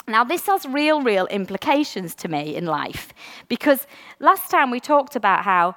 Now, 0.06 0.24
this 0.24 0.46
has 0.46 0.64
real, 0.64 1.02
real 1.02 1.26
implications 1.26 2.14
to 2.16 2.28
me 2.28 2.56
in 2.56 2.64
life 2.64 3.12
because 3.48 3.86
last 4.20 4.50
time 4.50 4.70
we 4.70 4.80
talked 4.80 5.16
about 5.16 5.44
how 5.44 5.76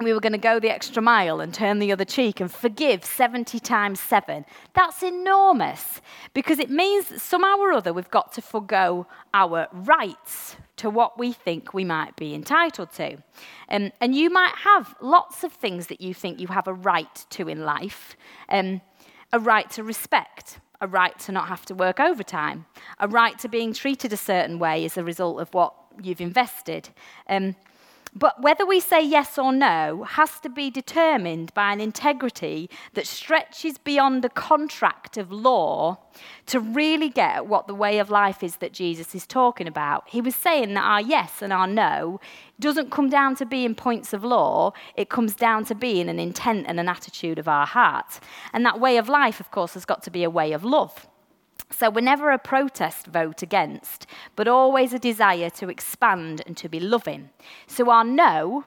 we 0.00 0.12
were 0.12 0.20
going 0.20 0.32
to 0.32 0.38
go 0.38 0.60
the 0.60 0.70
extra 0.70 1.02
mile 1.02 1.40
and 1.40 1.52
turn 1.52 1.78
the 1.78 1.90
other 1.90 2.04
cheek 2.04 2.38
and 2.38 2.52
forgive 2.52 3.04
70 3.04 3.58
times 3.60 3.98
7. 3.98 4.44
That's 4.74 5.02
enormous 5.02 6.00
because 6.34 6.58
it 6.58 6.70
means 6.70 7.08
that 7.08 7.20
somehow 7.20 7.56
or 7.56 7.72
other 7.72 7.92
we've 7.92 8.10
got 8.10 8.32
to 8.34 8.42
forego 8.42 9.06
our 9.32 9.68
rights 9.72 10.56
to 10.76 10.90
what 10.90 11.18
we 11.18 11.32
think 11.32 11.72
we 11.72 11.84
might 11.84 12.16
be 12.16 12.34
entitled 12.34 12.92
to. 12.92 13.16
Um, 13.68 13.92
and 14.00 14.14
you 14.14 14.30
might 14.30 14.54
have 14.56 14.94
lots 15.00 15.42
of 15.42 15.52
things 15.52 15.86
that 15.86 16.00
you 16.00 16.12
think 16.12 16.38
you 16.38 16.48
have 16.48 16.68
a 16.68 16.74
right 16.74 17.24
to 17.30 17.48
in 17.48 17.64
life 17.64 18.16
um, 18.48 18.80
a 19.32 19.40
right 19.40 19.68
to 19.70 19.82
respect 19.82 20.60
a 20.80 20.86
right 20.86 21.18
to 21.20 21.32
not 21.32 21.48
have 21.48 21.64
to 21.66 21.74
work 21.74 22.00
overtime, 22.00 22.66
a 22.98 23.08
right 23.08 23.38
to 23.38 23.48
being 23.48 23.72
treated 23.72 24.12
a 24.12 24.16
certain 24.16 24.58
way 24.58 24.84
as 24.84 24.96
a 24.96 25.04
result 25.04 25.40
of 25.40 25.52
what 25.54 25.74
you've 26.02 26.20
invested. 26.20 26.90
Um, 27.28 27.56
but 28.18 28.40
whether 28.40 28.64
we 28.64 28.80
say 28.80 29.02
yes 29.04 29.36
or 29.36 29.52
no 29.52 30.04
has 30.04 30.40
to 30.40 30.48
be 30.48 30.70
determined 30.70 31.52
by 31.52 31.70
an 31.70 31.82
integrity 31.82 32.70
that 32.94 33.06
stretches 33.06 33.76
beyond 33.76 34.24
a 34.24 34.30
contract 34.30 35.18
of 35.18 35.30
law 35.30 35.98
to 36.46 36.58
really 36.58 37.10
get 37.10 37.36
at 37.36 37.46
what 37.46 37.66
the 37.66 37.74
way 37.74 37.98
of 37.98 38.08
life 38.08 38.42
is 38.42 38.56
that 38.56 38.72
Jesus 38.72 39.14
is 39.14 39.26
talking 39.26 39.68
about. 39.68 40.08
He 40.08 40.22
was 40.22 40.34
saying 40.34 40.72
that 40.74 40.82
our 40.82 41.02
yes 41.02 41.42
and 41.42 41.52
our 41.52 41.66
no 41.66 42.18
doesn't 42.58 42.90
come 42.90 43.10
down 43.10 43.36
to 43.36 43.44
being 43.44 43.74
points 43.74 44.14
of 44.14 44.24
law, 44.24 44.72
it 44.96 45.10
comes 45.10 45.34
down 45.34 45.66
to 45.66 45.74
being 45.74 46.08
an 46.08 46.18
intent 46.18 46.64
and 46.68 46.80
an 46.80 46.88
attitude 46.88 47.38
of 47.38 47.48
our 47.48 47.66
heart. 47.66 48.18
And 48.54 48.64
that 48.64 48.80
way 48.80 48.96
of 48.96 49.10
life, 49.10 49.40
of 49.40 49.50
course, 49.50 49.74
has 49.74 49.84
got 49.84 50.02
to 50.04 50.10
be 50.10 50.24
a 50.24 50.30
way 50.30 50.52
of 50.52 50.64
love. 50.64 51.06
So 51.70 51.90
we're 51.90 52.00
never 52.00 52.30
a 52.30 52.38
protest 52.38 53.06
vote 53.06 53.42
against, 53.42 54.06
but 54.34 54.48
always 54.48 54.92
a 54.92 54.98
desire 54.98 55.50
to 55.50 55.68
expand 55.68 56.42
and 56.46 56.56
to 56.56 56.68
be 56.68 56.80
loving. 56.80 57.30
So 57.66 57.90
our 57.90 58.04
no 58.04 58.64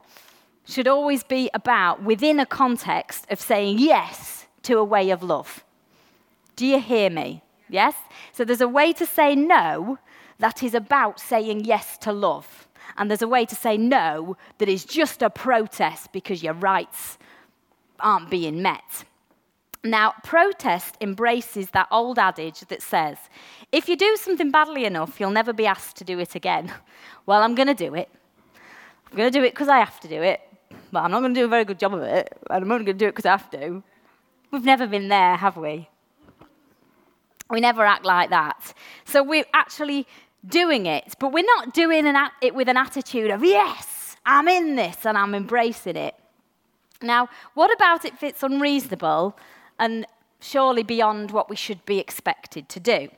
should 0.65 0.87
always 0.87 1.23
be 1.23 1.49
about 1.53 2.03
within 2.03 2.39
a 2.39 2.45
context 2.45 3.25
of 3.31 3.39
saying 3.39 3.79
yes 3.79 4.47
to 4.63 4.77
a 4.77 4.83
way 4.83 5.09
of 5.09 5.23
love. 5.23 5.63
Do 6.55 6.65
you 6.65 6.79
hear 6.79 7.09
me? 7.09 7.41
Yes? 7.69 7.95
So 8.31 8.43
there's 8.43 8.61
a 8.61 8.67
way 8.67 8.93
to 8.93 9.05
say 9.05 9.35
no 9.35 9.97
that 10.39 10.61
is 10.61 10.73
about 10.73 11.19
saying 11.19 11.65
yes 11.65 11.97
to 11.99 12.11
love. 12.11 12.67
And 12.97 13.09
there's 13.09 13.21
a 13.21 13.27
way 13.27 13.45
to 13.45 13.55
say 13.55 13.77
no 13.77 14.35
that 14.57 14.67
is 14.69 14.83
just 14.83 15.21
a 15.21 15.29
protest 15.29 16.11
because 16.11 16.43
your 16.43 16.53
rights 16.53 17.17
aren't 17.99 18.29
being 18.29 18.61
met. 18.61 19.05
Now, 19.83 20.13
protest 20.23 20.97
embraces 20.99 21.69
that 21.69 21.87
old 21.89 22.19
adage 22.19 22.59
that 22.67 22.81
says, 22.81 23.17
if 23.71 23.87
you 23.87 23.95
do 23.95 24.17
something 24.17 24.51
badly 24.51 24.83
enough, 24.83 25.19
you'll 25.19 25.31
never 25.31 25.53
be 25.53 25.65
asked 25.65 25.95
to 25.97 26.03
do 26.03 26.19
it 26.19 26.35
again. 26.35 26.71
Well, 27.25 27.43
I'm 27.43 27.53
going 27.53 27.67
to 27.67 27.75
do 27.75 27.93
it. 27.93 28.09
I'm 29.11 29.17
going 29.17 29.31
to 29.31 29.39
do 29.39 29.45
it 29.45 29.51
because 29.51 29.67
I 29.67 29.77
have 29.77 29.99
to 29.99 30.07
do 30.07 30.19
it, 30.19 30.41
but 30.91 31.03
I'm 31.03 31.11
not 31.11 31.19
going 31.19 31.35
to 31.35 31.39
do 31.39 31.45
a 31.45 31.47
very 31.47 31.63
good 31.63 31.77
job 31.77 31.93
of 31.93 32.01
it, 32.01 32.35
and 32.49 32.63
I'm 32.63 32.71
only 32.71 32.85
going 32.85 32.97
to 32.97 33.05
do 33.05 33.07
it 33.07 33.11
because 33.11 33.27
I 33.27 33.31
have 33.31 33.51
to. 33.51 33.83
We've 34.49 34.63
never 34.63 34.87
been 34.87 35.09
there, 35.09 35.35
have 35.35 35.55
we? 35.55 35.87
We 37.51 37.59
never 37.59 37.85
act 37.85 38.03
like 38.03 38.31
that. 38.31 38.73
So 39.05 39.21
we're 39.21 39.45
actually 39.53 40.07
doing 40.47 40.87
it, 40.87 41.13
but 41.19 41.31
we're 41.31 41.45
not 41.45 41.75
doing 41.75 42.11
it 42.41 42.55
with 42.55 42.67
an 42.67 42.77
attitude 42.77 43.29
of, 43.29 43.43
yes, 43.43 44.17
I'm 44.25 44.47
in 44.47 44.75
this 44.75 45.05
and 45.05 45.15
I'm 45.15 45.35
embracing 45.35 45.97
it. 45.97 46.15
Now, 47.03 47.29
what 47.53 47.71
about 47.75 48.05
if 48.05 48.23
it's 48.23 48.41
unreasonable 48.41 49.37
and 49.79 50.05
surely 50.39 50.83
beyond 50.83 51.31
what 51.31 51.49
we 51.49 51.55
should 51.55 51.85
be 51.85 51.99
expected 51.99 52.69
to 52.69 52.79
do. 52.79 53.09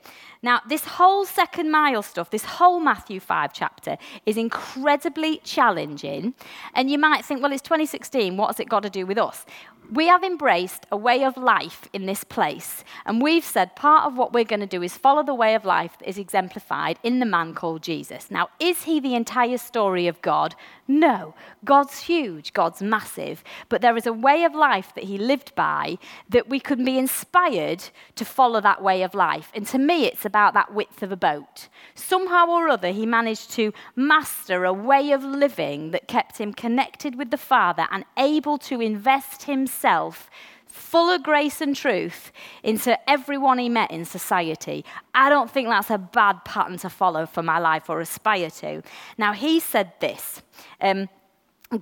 Now, 0.43 0.61
this 0.67 0.85
whole 0.85 1.23
second 1.25 1.69
mile 1.69 2.01
stuff, 2.01 2.31
this 2.31 2.45
whole 2.45 2.79
Matthew 2.79 3.19
5 3.19 3.53
chapter, 3.53 3.97
is 4.25 4.37
incredibly 4.37 5.37
challenging. 5.43 6.33
And 6.73 6.89
you 6.89 6.97
might 6.97 7.23
think, 7.23 7.43
well, 7.43 7.51
it's 7.51 7.61
2016, 7.61 8.37
what 8.37 8.47
has 8.47 8.59
it 8.59 8.67
got 8.67 8.81
to 8.81 8.89
do 8.89 9.05
with 9.05 9.19
us? 9.19 9.45
We 9.91 10.07
have 10.07 10.23
embraced 10.23 10.85
a 10.89 10.95
way 10.95 11.25
of 11.25 11.35
life 11.35 11.89
in 11.91 12.05
this 12.05 12.23
place, 12.23 12.85
and 13.05 13.21
we've 13.21 13.43
said 13.43 13.75
part 13.75 14.05
of 14.05 14.15
what 14.15 14.31
we're 14.31 14.45
going 14.45 14.61
to 14.61 14.65
do 14.65 14.81
is 14.81 14.95
follow 14.95 15.21
the 15.21 15.35
way 15.35 15.53
of 15.53 15.65
life 15.65 15.97
that 15.99 16.07
is 16.07 16.17
exemplified 16.17 16.97
in 17.03 17.19
the 17.19 17.25
man 17.25 17.53
called 17.53 17.83
Jesus. 17.83 18.31
Now, 18.31 18.47
is 18.57 18.83
he 18.83 19.01
the 19.01 19.15
entire 19.15 19.57
story 19.57 20.07
of 20.07 20.21
God? 20.21 20.55
No. 20.87 21.33
God's 21.65 21.99
huge, 21.99 22.53
God's 22.53 22.81
massive, 22.81 23.43
but 23.67 23.81
there 23.81 23.97
is 23.97 24.07
a 24.07 24.13
way 24.13 24.45
of 24.45 24.55
life 24.55 24.93
that 24.95 25.03
he 25.03 25.17
lived 25.17 25.53
by 25.55 25.97
that 26.29 26.47
we 26.47 26.61
can 26.61 26.85
be 26.85 26.97
inspired 26.97 27.83
to 28.15 28.23
follow 28.23 28.61
that 28.61 28.81
way 28.81 29.03
of 29.03 29.13
life. 29.13 29.51
And 29.53 29.67
to 29.67 29.77
me, 29.77 30.05
it's 30.05 30.25
about 30.25 30.53
that 30.53 30.73
width 30.73 31.03
of 31.03 31.11
a 31.11 31.17
boat. 31.17 31.67
Somehow 31.95 32.47
or 32.47 32.69
other, 32.69 32.91
he 32.91 33.05
managed 33.05 33.51
to 33.51 33.73
master 33.95 34.63
a 34.63 34.73
way 34.73 35.11
of 35.11 35.23
living 35.23 35.91
that 35.91 36.07
kept 36.07 36.37
him 36.37 36.53
connected 36.53 37.15
with 37.15 37.29
the 37.29 37.37
Father 37.37 37.87
and 37.91 38.05
able 38.17 38.57
to 38.59 38.79
invest 38.79 39.43
himself 39.43 39.80
himself 39.81 40.29
full 40.67 41.09
of 41.09 41.23
grace 41.23 41.59
and 41.59 41.75
truth 41.75 42.31
into 42.63 42.97
everyone 43.09 43.57
he 43.57 43.67
met 43.67 43.91
in 43.91 44.05
society. 44.05 44.85
I 45.13 45.29
don't 45.29 45.49
think 45.49 45.67
that's 45.67 45.89
a 45.89 45.97
bad 45.97 46.45
pattern 46.45 46.77
to 46.79 46.89
follow 46.89 47.25
for 47.25 47.43
my 47.43 47.59
life 47.59 47.89
or 47.89 47.99
aspire 47.99 48.49
to. 48.61 48.81
Now, 49.17 49.33
he 49.33 49.59
said 49.59 49.91
this 49.99 50.41
um, 50.79 51.09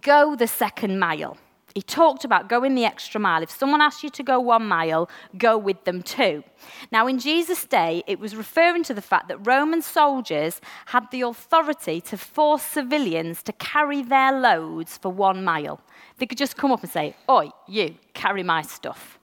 go 0.02 0.36
the 0.36 0.48
second 0.48 0.98
mile. 1.00 1.38
He 1.80 1.84
talked 1.84 2.26
about 2.26 2.50
going 2.50 2.76
the 2.76 2.84
extra 2.84 3.22
mile. 3.22 3.42
If 3.42 3.50
someone 3.50 3.80
asked 3.80 4.04
you 4.04 4.10
to 4.10 4.22
go 4.22 4.38
one 4.38 4.68
mile, 4.68 5.10
go 5.38 5.58
with 5.58 5.86
them 5.86 6.02
too. 6.02 6.44
Now, 6.92 7.08
in 7.08 7.20
Jesus' 7.20 7.64
day, 7.64 8.04
it 8.06 8.20
was 8.20 8.36
referring 8.36 8.84
to 8.84 8.94
the 8.94 9.02
fact 9.02 9.30
that 9.30 9.48
Roman 9.48 9.82
soldiers 9.82 10.60
had 10.88 11.10
the 11.10 11.22
authority 11.22 12.02
to 12.02 12.18
force 12.18 12.64
civilians 12.64 13.42
to 13.44 13.54
carry 13.54 14.02
their 14.04 14.38
loads 14.38 14.98
for 14.98 15.10
one 15.10 15.42
mile. 15.46 15.80
They 16.18 16.26
could 16.26 16.38
just 16.38 16.58
come 16.58 16.74
up 16.74 16.84
and 16.84 16.92
say, 16.92 17.16
Oi, 17.30 17.50
you, 17.66 17.96
carry 18.14 18.44
my 18.44 18.62
stuff. 18.62 19.18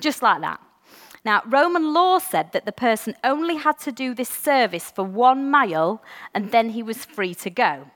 Just 0.00 0.22
like 0.22 0.40
that. 0.40 0.62
Now, 1.22 1.42
Roman 1.44 1.92
law 1.92 2.16
said 2.18 2.52
that 2.52 2.64
the 2.64 2.72
person 2.72 3.14
only 3.22 3.56
had 3.56 3.78
to 3.80 3.92
do 3.92 4.14
this 4.14 4.30
service 4.30 4.90
for 4.90 5.04
one 5.04 5.50
mile 5.50 6.02
and 6.32 6.50
then 6.50 6.70
he 6.70 6.82
was 6.82 7.04
free 7.04 7.34
to 7.34 7.50
go. 7.50 7.90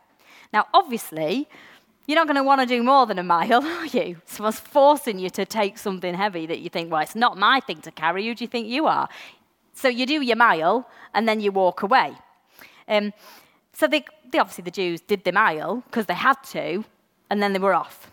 Now, 0.53 0.67
obviously, 0.75 1.49
you're 2.07 2.17
not 2.17 2.27
going 2.27 2.37
to 2.37 2.43
want 2.43 2.61
to 2.61 2.67
do 2.67 2.83
more 2.83 3.07
than 3.07 3.19
a 3.19 3.23
mile, 3.23 3.63
are 3.79 3.87
you? 3.87 4.17
Someone's 4.27 4.61
forcing 4.61 5.19
you 5.19 5.31
to 5.31 5.45
take 5.45 5.79
something 5.79 6.15
heavy 6.15 6.47
that 6.47 6.61
you 6.61 6.69
think, 6.69 6.91
well, 6.91 7.03
it's 7.03 7.15
not 7.15 7.39
my 7.39 7.61
thing 7.61 7.81
to 7.83 7.91
carry. 7.91 8.27
Who 8.27 8.35
do 8.35 8.45
you 8.45 8.49
think 8.49 8.67
you 8.67 8.87
are? 8.87 9.09
So 9.75 9.89
you 9.89 10.07
do 10.07 10.21
your 10.21 10.37
mile 10.37 10.89
and 11.15 11.29
then 11.29 11.41
you 11.41 11.53
walk 11.53 11.83
away. 11.83 12.15
Um, 12.89 13.13
so 13.73 13.87
they, 13.87 14.05
they, 14.31 14.39
obviously 14.39 14.65
the 14.65 14.71
Jews 14.71 15.01
did 15.01 15.25
the 15.25 15.33
mile 15.33 15.83
because 15.87 16.07
they 16.07 16.15
had 16.15 16.37
to, 16.51 16.85
and 17.31 17.43
then 17.43 17.53
they 17.53 17.59
were 17.59 17.75
off. 17.75 18.11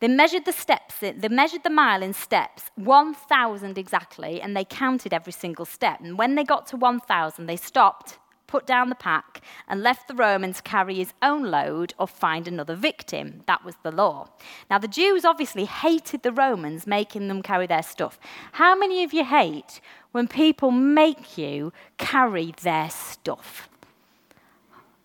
They 0.00 0.08
measured 0.08 0.44
the 0.44 0.52
steps, 0.52 0.96
they 1.00 1.28
measured 1.28 1.62
the 1.62 1.70
mile 1.70 2.02
in 2.02 2.12
steps, 2.12 2.70
1,000 2.74 3.78
exactly, 3.78 4.42
and 4.42 4.54
they 4.54 4.64
counted 4.64 5.14
every 5.14 5.32
single 5.32 5.64
step. 5.64 6.00
And 6.00 6.18
when 6.18 6.34
they 6.34 6.44
got 6.44 6.66
to 6.68 6.76
1,000, 6.76 7.46
they 7.46 7.56
stopped, 7.56 8.18
put 8.46 8.66
down 8.66 8.88
the 8.88 8.94
pack, 8.94 9.40
and 9.68 9.82
left 9.82 10.08
the 10.08 10.14
Roman 10.14 10.52
to 10.52 10.62
carry 10.62 10.94
his 10.96 11.12
own 11.22 11.50
load 11.50 11.94
or 11.98 12.06
find 12.06 12.46
another 12.46 12.74
victim. 12.74 13.42
That 13.46 13.64
was 13.64 13.74
the 13.82 13.90
law. 13.90 14.28
Now, 14.70 14.78
the 14.78 14.88
Jews 14.88 15.24
obviously 15.24 15.64
hated 15.64 16.22
the 16.22 16.32
Romans 16.32 16.86
making 16.86 17.28
them 17.28 17.42
carry 17.42 17.66
their 17.66 17.82
stuff. 17.82 18.18
How 18.52 18.76
many 18.76 19.04
of 19.04 19.12
you 19.12 19.24
hate 19.24 19.80
when 20.12 20.28
people 20.28 20.70
make 20.70 21.36
you 21.36 21.72
carry 21.98 22.54
their 22.62 22.90
stuff? 22.90 23.68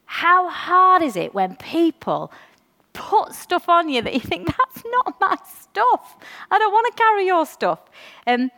How 0.06 0.50
hard 0.50 1.02
is 1.02 1.16
it 1.16 1.34
when 1.34 1.56
people 1.56 2.32
put 2.94 3.34
stuff 3.34 3.70
on 3.70 3.90
you 3.90 4.02
that 4.02 4.14
you 4.14 4.20
think, 4.20 4.48
that's 4.48 4.84
not 4.86 5.20
my 5.20 5.38
stuff. 5.46 6.18
I 6.50 6.60
don't 6.60 6.72
want 6.72 6.88
to 6.88 7.04
carry 7.04 7.26
your 7.26 7.46
stuff. 7.46 7.80
Um, 8.28 8.52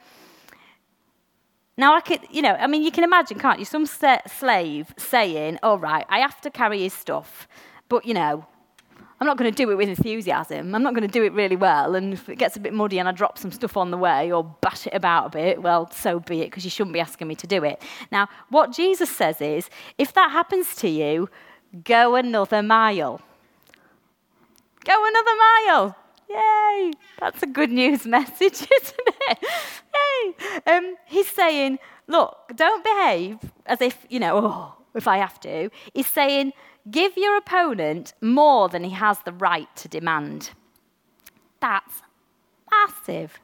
now, 1.77 1.95
I 1.95 2.01
could, 2.01 2.21
you 2.29 2.41
know, 2.41 2.53
I 2.53 2.67
mean, 2.67 2.83
you 2.83 2.91
can 2.91 3.03
imagine, 3.03 3.39
can't 3.39 3.59
you? 3.59 3.65
Some 3.65 3.85
slave 3.85 4.93
saying, 4.97 5.59
all 5.63 5.79
right, 5.79 6.05
I 6.09 6.19
have 6.19 6.39
to 6.41 6.51
carry 6.51 6.81
his 6.81 6.93
stuff, 6.93 7.47
but, 7.89 8.05
you 8.05 8.13
know, 8.13 8.45
I'm 9.19 9.27
not 9.27 9.37
going 9.37 9.49
to 9.49 9.55
do 9.55 9.71
it 9.71 9.75
with 9.75 9.87
enthusiasm. 9.87 10.75
I'm 10.75 10.83
not 10.83 10.93
going 10.93 11.07
to 11.07 11.11
do 11.11 11.23
it 11.23 11.31
really 11.31 11.55
well. 11.55 11.95
And 11.95 12.13
if 12.13 12.27
it 12.27 12.37
gets 12.37 12.57
a 12.57 12.59
bit 12.59 12.73
muddy 12.73 12.99
and 12.99 13.07
I 13.07 13.13
drop 13.13 13.37
some 13.37 13.51
stuff 13.51 13.77
on 13.77 13.89
the 13.89 13.97
way 13.97 14.31
or 14.31 14.43
bash 14.43 14.85
it 14.85 14.93
about 14.93 15.27
a 15.27 15.29
bit, 15.29 15.61
well, 15.61 15.89
so 15.91 16.19
be 16.19 16.41
it, 16.41 16.45
because 16.47 16.65
you 16.65 16.69
shouldn't 16.69 16.93
be 16.93 16.99
asking 16.99 17.29
me 17.29 17.35
to 17.35 17.47
do 17.47 17.63
it. 17.63 17.81
Now, 18.11 18.27
what 18.49 18.73
Jesus 18.73 19.09
says 19.09 19.39
is 19.39 19.69
if 19.97 20.13
that 20.13 20.31
happens 20.31 20.75
to 20.75 20.89
you, 20.89 21.29
go 21.85 22.15
another 22.15 22.61
mile. 22.61 23.21
Go 24.83 25.05
another 25.07 25.31
mile. 25.37 25.95
Yay! 26.33 26.91
That's 27.19 27.43
a 27.43 27.47
good 27.47 27.71
news 27.71 28.05
message, 28.17 28.53
isn't 28.53 28.99
it? 29.29 29.37
Yay! 29.93 30.33
Um, 30.67 30.95
he's 31.05 31.29
saying, 31.29 31.79
look, 32.07 32.37
don't 32.55 32.83
behave 32.83 33.39
as 33.65 33.81
if, 33.81 34.05
you 34.09 34.19
know, 34.19 34.37
oh, 34.37 34.73
if 34.93 35.07
I 35.07 35.17
have 35.17 35.39
to. 35.41 35.69
He's 35.93 36.07
saying, 36.07 36.53
give 36.89 37.15
your 37.17 37.37
opponent 37.37 38.13
more 38.21 38.69
than 38.69 38.83
he 38.83 38.91
has 38.91 39.19
the 39.19 39.33
right 39.33 39.73
to 39.77 39.87
demand. 39.87 40.51
That's 41.59 42.01
massive. 42.71 43.39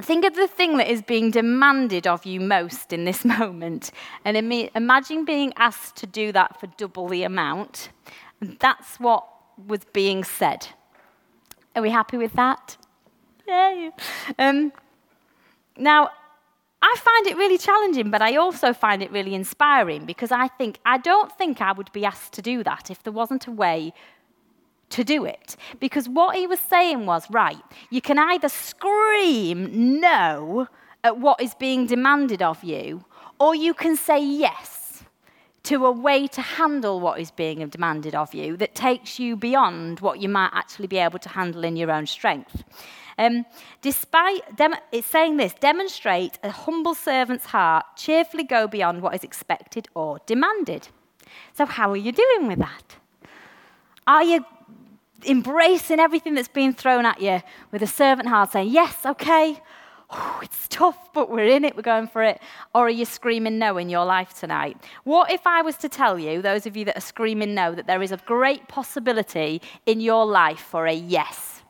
Think 0.00 0.24
of 0.24 0.36
the 0.36 0.46
thing 0.46 0.76
that 0.76 0.88
is 0.88 1.02
being 1.02 1.32
demanded 1.32 2.06
of 2.06 2.24
you 2.24 2.40
most 2.40 2.92
in 2.92 3.04
this 3.04 3.24
moment, 3.38 3.90
and 4.24 4.36
imagine 4.36 5.24
being 5.24 5.52
asked 5.56 5.96
to 5.96 6.06
do 6.06 6.30
that 6.32 6.58
for 6.60 6.68
double 6.76 7.08
the 7.08 7.24
amount. 7.24 7.90
That's 8.40 9.00
what 9.00 9.26
was 9.66 9.80
being 9.92 10.24
said. 10.24 10.68
Are 11.74 11.82
we 11.82 11.90
happy 11.90 12.16
with 12.16 12.32
that? 12.34 12.76
Yay. 13.46 13.90
Um, 14.38 14.72
now, 15.76 16.10
I 16.80 16.94
find 16.98 17.26
it 17.26 17.36
really 17.36 17.58
challenging, 17.58 18.10
but 18.10 18.22
I 18.22 18.36
also 18.36 18.72
find 18.72 19.02
it 19.02 19.10
really 19.10 19.34
inspiring 19.34 20.04
because 20.04 20.30
I 20.30 20.48
think, 20.48 20.78
I 20.84 20.98
don't 20.98 21.32
think 21.36 21.60
I 21.60 21.72
would 21.72 21.90
be 21.92 22.04
asked 22.04 22.32
to 22.34 22.42
do 22.42 22.62
that 22.62 22.90
if 22.90 23.02
there 23.02 23.12
wasn't 23.12 23.46
a 23.46 23.50
way 23.50 23.92
to 24.90 25.04
do 25.04 25.24
it. 25.24 25.56
Because 25.80 26.08
what 26.08 26.36
he 26.36 26.46
was 26.46 26.60
saying 26.60 27.06
was, 27.06 27.28
right, 27.30 27.62
you 27.90 28.00
can 28.00 28.18
either 28.18 28.48
scream 28.48 30.00
no 30.00 30.68
at 31.04 31.18
what 31.18 31.40
is 31.40 31.54
being 31.54 31.86
demanded 31.86 32.42
of 32.42 32.62
you, 32.62 33.04
or 33.38 33.54
you 33.54 33.74
can 33.74 33.96
say 33.96 34.22
yes 34.22 34.77
to 35.64 35.86
a 35.86 35.92
way 35.92 36.26
to 36.28 36.40
handle 36.40 37.00
what 37.00 37.20
is 37.20 37.30
being 37.30 37.66
demanded 37.68 38.14
of 38.14 38.34
you 38.34 38.56
that 38.56 38.74
takes 38.74 39.18
you 39.18 39.36
beyond 39.36 40.00
what 40.00 40.20
you 40.20 40.28
might 40.28 40.50
actually 40.52 40.86
be 40.86 40.98
able 40.98 41.18
to 41.18 41.28
handle 41.28 41.64
in 41.64 41.76
your 41.76 41.90
own 41.90 42.06
strength. 42.06 42.64
Um, 43.18 43.44
despite 43.82 44.56
dem- 44.56 44.74
it's 44.92 45.06
saying 45.06 45.36
this, 45.36 45.52
demonstrate 45.54 46.38
a 46.42 46.50
humble 46.50 46.94
servant's 46.94 47.46
heart, 47.46 47.84
cheerfully 47.96 48.44
go 48.44 48.68
beyond 48.68 49.02
what 49.02 49.14
is 49.14 49.24
expected 49.24 49.88
or 49.94 50.20
demanded. 50.26 50.88
So, 51.52 51.66
how 51.66 51.90
are 51.90 51.96
you 51.96 52.12
doing 52.12 52.46
with 52.46 52.60
that? 52.60 52.96
Are 54.06 54.22
you 54.22 54.44
embracing 55.26 55.98
everything 55.98 56.34
that's 56.34 56.48
being 56.48 56.72
thrown 56.72 57.04
at 57.04 57.20
you 57.20 57.42
with 57.72 57.82
a 57.82 57.86
servant 57.86 58.28
heart, 58.28 58.52
saying, 58.52 58.70
Yes, 58.70 59.04
okay, 59.04 59.60
oh, 60.10 60.40
it's 60.42 60.68
tough, 60.68 61.12
but 61.12 61.30
we're 61.30 61.48
in 61.48 61.64
it, 61.64 61.76
we're 61.76 61.82
going 61.82 62.08
for 62.08 62.22
it? 62.22 62.40
Or 62.74 62.86
are 62.86 62.90
you 62.90 63.04
screaming 63.04 63.58
no 63.58 63.78
in 63.78 63.88
your 63.88 64.04
life 64.04 64.38
tonight? 64.38 64.76
What 65.04 65.30
if 65.30 65.46
I 65.46 65.62
was 65.62 65.76
to 65.78 65.88
tell 65.88 66.18
you, 66.18 66.40
those 66.42 66.66
of 66.66 66.76
you 66.76 66.84
that 66.86 66.96
are 66.96 67.02
screaming 67.02 67.54
no, 67.54 67.74
that 67.74 67.86
there 67.86 68.02
is 68.02 68.12
a 68.12 68.16
great 68.18 68.68
possibility 68.68 69.60
in 69.86 70.00
your 70.00 70.26
life 70.26 70.60
for 70.60 70.86
a 70.86 70.94
yes? 70.94 71.62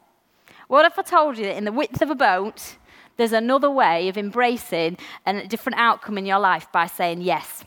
What 0.69 0.85
if 0.85 0.99
I 0.99 1.03
told 1.03 1.39
you 1.39 1.45
that 1.45 1.57
in 1.57 1.65
the 1.65 1.73
width 1.73 2.03
of 2.03 2.11
a 2.11 2.15
boat, 2.15 2.77
there's 3.17 3.33
another 3.33 3.71
way 3.71 4.09
of 4.09 4.17
embracing 4.17 4.99
a 5.27 5.47
different 5.47 5.79
outcome 5.79 6.19
in 6.19 6.27
your 6.27 6.39
life 6.39 6.71
by 6.73 6.87
saying 6.87 7.23
yes? 7.23 7.65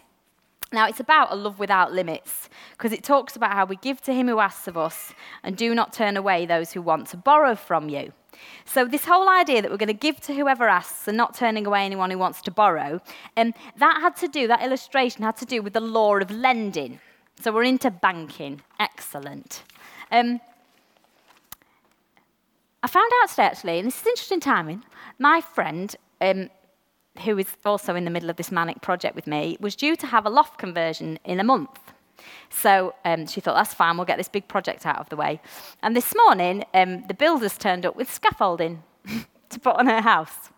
Now, 0.74 0.88
it's 0.88 1.02
about 1.02 1.34
a 1.34 1.36
love 1.36 1.60
without 1.60 1.92
limits 1.92 2.48
because 2.78 2.94
it 2.94 3.04
talks 3.04 3.36
about 3.36 3.52
how 3.52 3.66
we 3.66 3.76
give 3.76 4.02
to 4.04 4.14
him 4.14 4.30
who 4.30 4.40
asks 4.40 4.70
of 4.70 4.78
us 4.78 5.14
and 5.44 5.58
do 5.58 5.76
not 5.76 5.92
turn 5.92 6.16
away 6.16 6.46
those 6.46 6.72
who 6.72 6.82
want 6.82 7.08
to 7.08 7.18
borrow 7.18 7.56
from 7.56 7.90
you. 7.90 8.14
So, 8.66 8.86
this 8.86 9.06
whole 9.06 9.30
idea 9.30 9.62
that 9.62 9.72
we're 9.72 9.78
going 9.78 9.88
to 9.88 9.94
give 9.94 10.20
to 10.22 10.34
whoever 10.34 10.68
asks 10.68 11.08
and 11.08 11.18
not 11.18 11.36
turning 11.36 11.66
away 11.66 11.86
anyone 11.86 12.12
who 12.12 12.18
wants 12.18 12.42
to 12.44 12.52
borrow, 12.52 13.02
um, 13.38 13.54
that 13.78 14.02
had 14.02 14.16
to 14.18 14.28
do, 14.28 14.48
that 14.48 14.64
illustration 14.64 15.24
had 15.24 15.38
to 15.38 15.46
do 15.46 15.62
with 15.62 15.74
the 15.74 15.82
law 15.82 16.18
of 16.18 16.32
lending. 16.32 17.00
So, 17.40 17.52
we're 17.52 17.64
into 17.64 17.92
banking. 17.92 18.62
Excellent. 18.80 19.64
Um, 20.12 20.40
I 22.84 22.88
found 22.88 23.12
out 23.22 23.30
today, 23.30 23.44
actually, 23.44 23.80
and 23.80 23.88
this 23.88 24.02
is 24.02 24.08
interesting 24.08 24.40
timing, 24.40 24.84
my 25.20 25.40
friend, 25.40 25.96
um, 26.20 26.50
who 27.24 27.38
is 27.38 27.48
also 27.64 27.96
in 27.96 28.06
the 28.06 28.12
middle 28.12 28.30
of 28.30 28.38
this 28.38 28.52
manic 28.52 28.82
project 28.82 29.16
with 29.16 29.28
me, 29.28 29.58
was 29.60 29.76
due 29.76 29.96
to 29.96 30.08
have 30.08 30.26
a 30.26 30.30
loft 30.30 30.58
conversion 30.58 31.20
in 31.24 31.40
a 31.40 31.44
month. 31.44 31.80
So 32.50 32.94
um, 33.06 33.28
she 33.28 33.42
thought, 33.42 33.56
that's 33.56 33.74
fine, 33.74 33.98
we'll 33.98 34.06
get 34.06 34.18
this 34.18 34.30
big 34.30 34.48
project 34.48 34.86
out 34.86 35.00
of 35.00 35.10
the 35.10 35.16
way. 35.16 35.42
And 35.82 35.96
this 35.96 36.14
morning, 36.26 36.64
um, 36.74 37.06
the 37.08 37.14
builders 37.14 37.58
turned 37.58 37.86
up 37.86 37.96
with 37.96 38.12
scaffolding 38.12 38.84
to 39.50 39.60
put 39.60 39.76
on 39.76 39.88
her 39.88 40.02
house. 40.02 40.50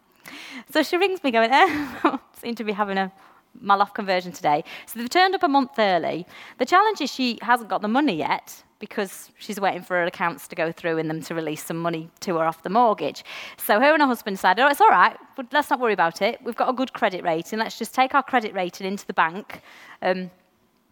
So 0.71 0.83
she 0.83 0.97
rings 0.97 1.23
me 1.23 1.31
going, 1.31 1.51
eh, 1.51 2.17
seem 2.41 2.55
to 2.55 2.63
be 2.63 2.71
having 2.71 2.97
a 2.97 3.11
my 3.59 3.75
loft 3.75 3.93
conversion 3.93 4.31
today. 4.31 4.63
So 4.85 4.99
they've 4.99 5.09
turned 5.09 5.35
up 5.35 5.43
a 5.43 5.47
month 5.47 5.77
early. 5.77 6.25
The 6.57 6.65
challenge 6.65 7.01
is 7.01 7.11
she 7.11 7.37
hasn't 7.41 7.69
got 7.69 7.81
the 7.81 7.87
money 7.87 8.15
yet 8.15 8.63
because 8.79 9.31
she's 9.37 9.61
waiting 9.61 9.81
for 9.81 9.95
her 9.95 10.03
accounts 10.03 10.47
to 10.49 10.55
go 10.55 10.71
through 10.71 10.97
and 10.97 11.09
them 11.09 11.21
to 11.21 11.33
release 11.33 11.63
some 11.63 11.77
money 11.77 12.09
to 12.19 12.35
her 12.35 12.45
off 12.45 12.63
the 12.63 12.69
mortgage. 12.69 13.23
So 13.57 13.79
her 13.79 13.93
and 13.93 14.01
her 14.01 14.07
husband 14.07 14.35
decided, 14.35 14.61
oh, 14.61 14.67
it's 14.67 14.81
all 14.81 14.89
right, 14.89 15.15
but 15.37 15.45
let's 15.53 15.69
not 15.69 15.79
worry 15.79 15.93
about 15.93 16.21
it. 16.21 16.39
We've 16.43 16.55
got 16.55 16.69
a 16.69 16.73
good 16.73 16.91
credit 16.91 17.23
rating. 17.23 17.59
Let's 17.59 17.79
just 17.79 17.93
take 17.93 18.13
our 18.13 18.23
credit 18.23 18.53
rating 18.53 18.85
into 18.85 19.07
the 19.07 19.13
bank. 19.13 19.61
Um, 20.01 20.31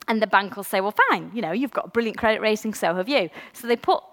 and 0.07 0.21
the 0.21 0.27
bank 0.27 0.55
will 0.55 0.63
say, 0.63 0.81
well, 0.81 0.93
fine, 1.09 1.31
you 1.33 1.41
know, 1.41 1.51
you've 1.51 1.71
got 1.71 1.85
a 1.85 1.89
brilliant 1.89 2.17
credit 2.17 2.41
rating, 2.41 2.73
so 2.73 2.95
have 2.95 3.07
you. 3.07 3.29
So 3.53 3.67
they 3.67 3.75
put, 3.75 4.03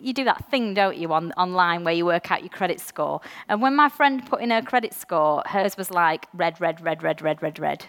you 0.00 0.12
do 0.12 0.24
that 0.24 0.50
thing, 0.50 0.74
don't 0.74 0.96
you, 0.96 1.12
on, 1.12 1.32
online 1.32 1.84
where 1.84 1.94
you 1.94 2.04
work 2.04 2.30
out 2.30 2.42
your 2.42 2.50
credit 2.50 2.80
score. 2.80 3.20
And 3.48 3.62
when 3.62 3.74
my 3.74 3.88
friend 3.88 4.24
put 4.24 4.40
in 4.40 4.50
her 4.50 4.62
credit 4.62 4.94
score, 4.94 5.42
hers 5.46 5.76
was 5.76 5.90
like 5.90 6.26
red, 6.34 6.60
red, 6.60 6.80
red, 6.80 7.02
red, 7.02 7.22
red, 7.22 7.42
red, 7.42 7.58
red. 7.58 7.86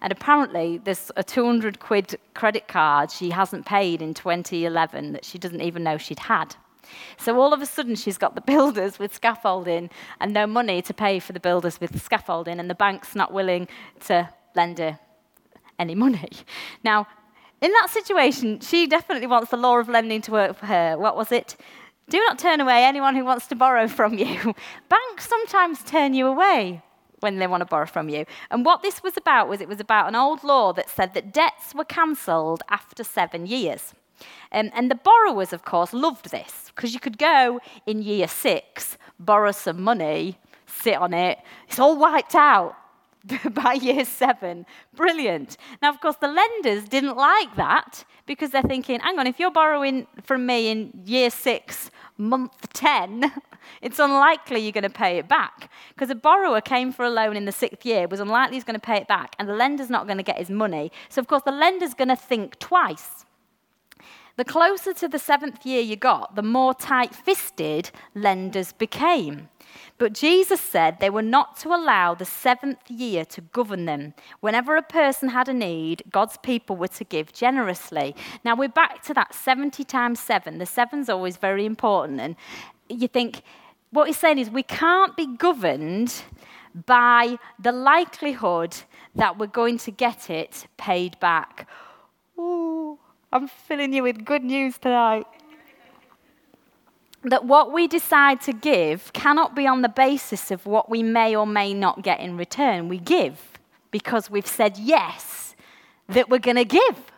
And 0.00 0.12
apparently 0.12 0.78
there's 0.78 1.10
a 1.16 1.22
200 1.22 1.80
quid 1.80 2.18
credit 2.34 2.68
card 2.68 3.10
she 3.10 3.30
hasn't 3.30 3.66
paid 3.66 4.00
in 4.02 4.14
2011 4.14 5.12
that 5.12 5.24
she 5.24 5.38
doesn't 5.38 5.60
even 5.60 5.82
know 5.82 5.98
she'd 5.98 6.20
had. 6.20 6.54
So 7.18 7.38
all 7.40 7.52
of 7.52 7.60
a 7.60 7.66
sudden, 7.66 7.94
she's 7.94 8.18
got 8.18 8.34
the 8.34 8.40
builders 8.52 8.98
with 8.98 9.14
scaffolding 9.14 9.90
and 10.20 10.32
no 10.32 10.46
money 10.46 10.82
to 10.82 10.94
pay 10.94 11.18
for 11.18 11.32
the 11.32 11.40
builders 11.40 11.80
with 11.80 11.92
the 11.92 11.98
scaffolding, 11.98 12.58
and 12.58 12.70
the 12.70 12.74
bank's 12.74 13.14
not 13.14 13.32
willing 13.32 13.68
to 14.06 14.28
lend 14.54 14.78
her 14.78 14.98
any 15.80 15.94
money. 15.94 16.30
Now, 16.84 17.06
in 17.60 17.72
that 17.72 17.88
situation, 17.90 18.60
she 18.60 18.86
definitely 18.86 19.26
wants 19.26 19.50
the 19.50 19.56
law 19.56 19.78
of 19.78 19.88
lending 19.88 20.22
to 20.22 20.32
work 20.32 20.56
for 20.56 20.66
her. 20.66 20.96
What 20.96 21.16
was 21.16 21.30
it? 21.30 21.56
Do 22.08 22.18
not 22.18 22.38
turn 22.38 22.60
away 22.60 22.84
anyone 22.84 23.14
who 23.14 23.24
wants 23.24 23.46
to 23.48 23.54
borrow 23.54 23.86
from 23.86 24.14
you. 24.14 24.54
Banks 24.88 25.28
sometimes 25.28 25.82
turn 25.82 26.14
you 26.14 26.26
away 26.26 26.82
when 27.20 27.38
they 27.38 27.46
want 27.46 27.60
to 27.60 27.66
borrow 27.66 27.86
from 27.86 28.08
you. 28.08 28.24
And 28.50 28.64
what 28.64 28.82
this 28.82 29.02
was 29.02 29.16
about 29.16 29.48
was 29.48 29.60
it 29.60 29.68
was 29.68 29.78
about 29.78 30.08
an 30.08 30.16
old 30.16 30.42
law 30.42 30.72
that 30.72 30.88
said 30.88 31.12
that 31.14 31.32
debts 31.32 31.74
were 31.74 31.84
cancelled 31.84 32.62
after 32.70 33.04
seven 33.04 33.46
years. 33.46 33.94
Um, 34.52 34.70
and 34.74 34.90
the 34.90 34.94
borrowers, 34.94 35.52
of 35.52 35.64
course, 35.64 35.92
loved 35.92 36.30
this 36.30 36.72
because 36.74 36.94
you 36.94 37.00
could 37.00 37.18
go 37.18 37.60
in 37.86 38.02
year 38.02 38.26
six, 38.26 38.96
borrow 39.18 39.52
some 39.52 39.82
money, 39.82 40.38
sit 40.66 40.96
on 40.96 41.12
it, 41.12 41.38
it's 41.68 41.78
all 41.78 41.98
wiped 41.98 42.34
out. 42.34 42.74
by 43.52 43.74
year 43.74 44.04
seven. 44.04 44.66
Brilliant. 44.94 45.56
Now, 45.82 45.90
of 45.90 46.00
course, 46.00 46.16
the 46.16 46.28
lenders 46.28 46.88
didn't 46.88 47.16
like 47.16 47.54
that 47.56 48.04
because 48.26 48.50
they're 48.50 48.62
thinking, 48.62 49.00
hang 49.00 49.18
on, 49.18 49.26
if 49.26 49.38
you're 49.38 49.50
borrowing 49.50 50.06
from 50.22 50.46
me 50.46 50.68
in 50.68 50.92
year 51.04 51.30
six, 51.30 51.90
month 52.16 52.72
10, 52.72 53.30
it's 53.82 53.98
unlikely 53.98 54.60
you're 54.60 54.72
going 54.72 54.82
to 54.82 54.90
pay 54.90 55.18
it 55.18 55.28
back. 55.28 55.70
Because 55.90 56.10
a 56.10 56.14
borrower 56.14 56.60
came 56.60 56.92
for 56.92 57.04
a 57.04 57.10
loan 57.10 57.36
in 57.36 57.44
the 57.44 57.52
sixth 57.52 57.84
year, 57.84 58.06
was 58.08 58.20
unlikely 58.20 58.56
he's 58.56 58.64
going 58.64 58.78
to 58.78 58.86
pay 58.86 58.96
it 58.96 59.08
back, 59.08 59.34
and 59.38 59.48
the 59.48 59.54
lender's 59.54 59.90
not 59.90 60.06
going 60.06 60.18
to 60.18 60.22
get 60.24 60.38
his 60.38 60.50
money. 60.50 60.90
So, 61.08 61.20
of 61.20 61.26
course, 61.26 61.42
the 61.44 61.52
lender's 61.52 61.94
going 61.94 62.08
to 62.08 62.16
think 62.16 62.58
twice. 62.58 63.24
The 64.36 64.44
closer 64.44 64.94
to 64.94 65.08
the 65.08 65.18
seventh 65.18 65.66
year 65.66 65.82
you 65.82 65.96
got, 65.96 66.34
the 66.34 66.42
more 66.42 66.72
tight 66.72 67.14
fisted 67.14 67.90
lenders 68.14 68.72
became. 68.72 69.50
But 69.98 70.12
Jesus 70.12 70.60
said 70.60 70.98
they 70.98 71.10
were 71.10 71.22
not 71.22 71.56
to 71.58 71.68
allow 71.68 72.14
the 72.14 72.24
seventh 72.24 72.90
year 72.90 73.24
to 73.26 73.40
govern 73.40 73.84
them. 73.84 74.14
Whenever 74.40 74.76
a 74.76 74.82
person 74.82 75.28
had 75.28 75.48
a 75.48 75.52
need, 75.52 76.02
God's 76.10 76.36
people 76.38 76.76
were 76.76 76.88
to 76.88 77.04
give 77.04 77.32
generously. 77.32 78.14
Now 78.44 78.54
we're 78.54 78.68
back 78.68 79.02
to 79.04 79.14
that 79.14 79.34
70 79.34 79.84
times 79.84 80.20
7. 80.20 80.58
The 80.58 80.66
seven's 80.66 81.08
always 81.08 81.36
very 81.36 81.66
important. 81.66 82.20
And 82.20 82.36
you 82.88 83.08
think, 83.08 83.42
what 83.90 84.06
he's 84.06 84.18
saying 84.18 84.38
is 84.38 84.50
we 84.50 84.62
can't 84.62 85.16
be 85.16 85.26
governed 85.36 86.22
by 86.86 87.38
the 87.58 87.72
likelihood 87.72 88.76
that 89.14 89.38
we're 89.38 89.46
going 89.46 89.78
to 89.78 89.90
get 89.90 90.30
it 90.30 90.66
paid 90.76 91.18
back. 91.20 91.68
Ooh, 92.38 92.98
I'm 93.32 93.48
filling 93.48 93.92
you 93.92 94.02
with 94.04 94.24
good 94.24 94.44
news 94.44 94.78
tonight 94.78 95.26
that 97.24 97.44
what 97.44 97.72
we 97.72 97.86
decide 97.86 98.40
to 98.42 98.52
give 98.52 99.12
cannot 99.12 99.54
be 99.54 99.66
on 99.66 99.82
the 99.82 99.88
basis 99.88 100.50
of 100.50 100.66
what 100.66 100.88
we 100.88 101.02
may 101.02 101.36
or 101.36 101.46
may 101.46 101.74
not 101.74 102.02
get 102.02 102.20
in 102.20 102.36
return. 102.36 102.88
We 102.88 102.98
give 102.98 103.58
because 103.90 104.30
we've 104.30 104.46
said 104.46 104.78
yes 104.78 105.54
that 106.08 106.28
we're 106.30 106.38
going 106.38 106.56
to 106.56 106.64
give. 106.64 107.12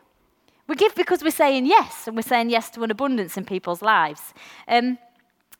We 0.68 0.76
give 0.76 0.94
because 0.94 1.22
we're 1.22 1.30
saying 1.30 1.66
yes, 1.66 2.06
and 2.06 2.16
we're 2.16 2.22
saying 2.22 2.50
yes 2.50 2.70
to 2.70 2.82
an 2.82 2.90
abundance 2.90 3.36
in 3.36 3.44
people's 3.44 3.82
lives. 3.82 4.32
Um, 4.68 4.98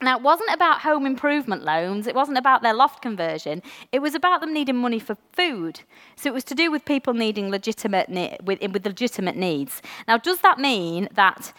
now, 0.01 0.17
it 0.17 0.23
wasn't 0.23 0.51
about 0.53 0.81
home 0.81 1.07
improvement 1.07 1.65
loans, 1.65 2.07
it 2.09 2.15
wasn't 2.15 2.39
about 2.39 2.63
their 2.63 2.75
loft 2.75 3.03
conversion, 3.03 3.63
it 3.93 4.01
was 4.01 4.15
about 4.15 4.41
them 4.41 4.53
needing 4.53 4.77
money 4.77 4.99
for 4.99 5.17
food. 5.33 5.81
So 6.17 6.29
it 6.29 6.35
was 6.35 6.45
to 6.45 6.55
do 6.55 6.71
with 6.71 6.85
people 6.85 7.15
needing 7.15 7.51
legitimate, 7.51 8.11
with, 8.43 8.61
with 8.61 8.85
legitimate 8.85 9.37
needs. 9.37 9.81
Now, 10.09 10.19
does 10.19 10.41
that 10.41 10.59
mean 10.59 11.09
that 11.13 11.53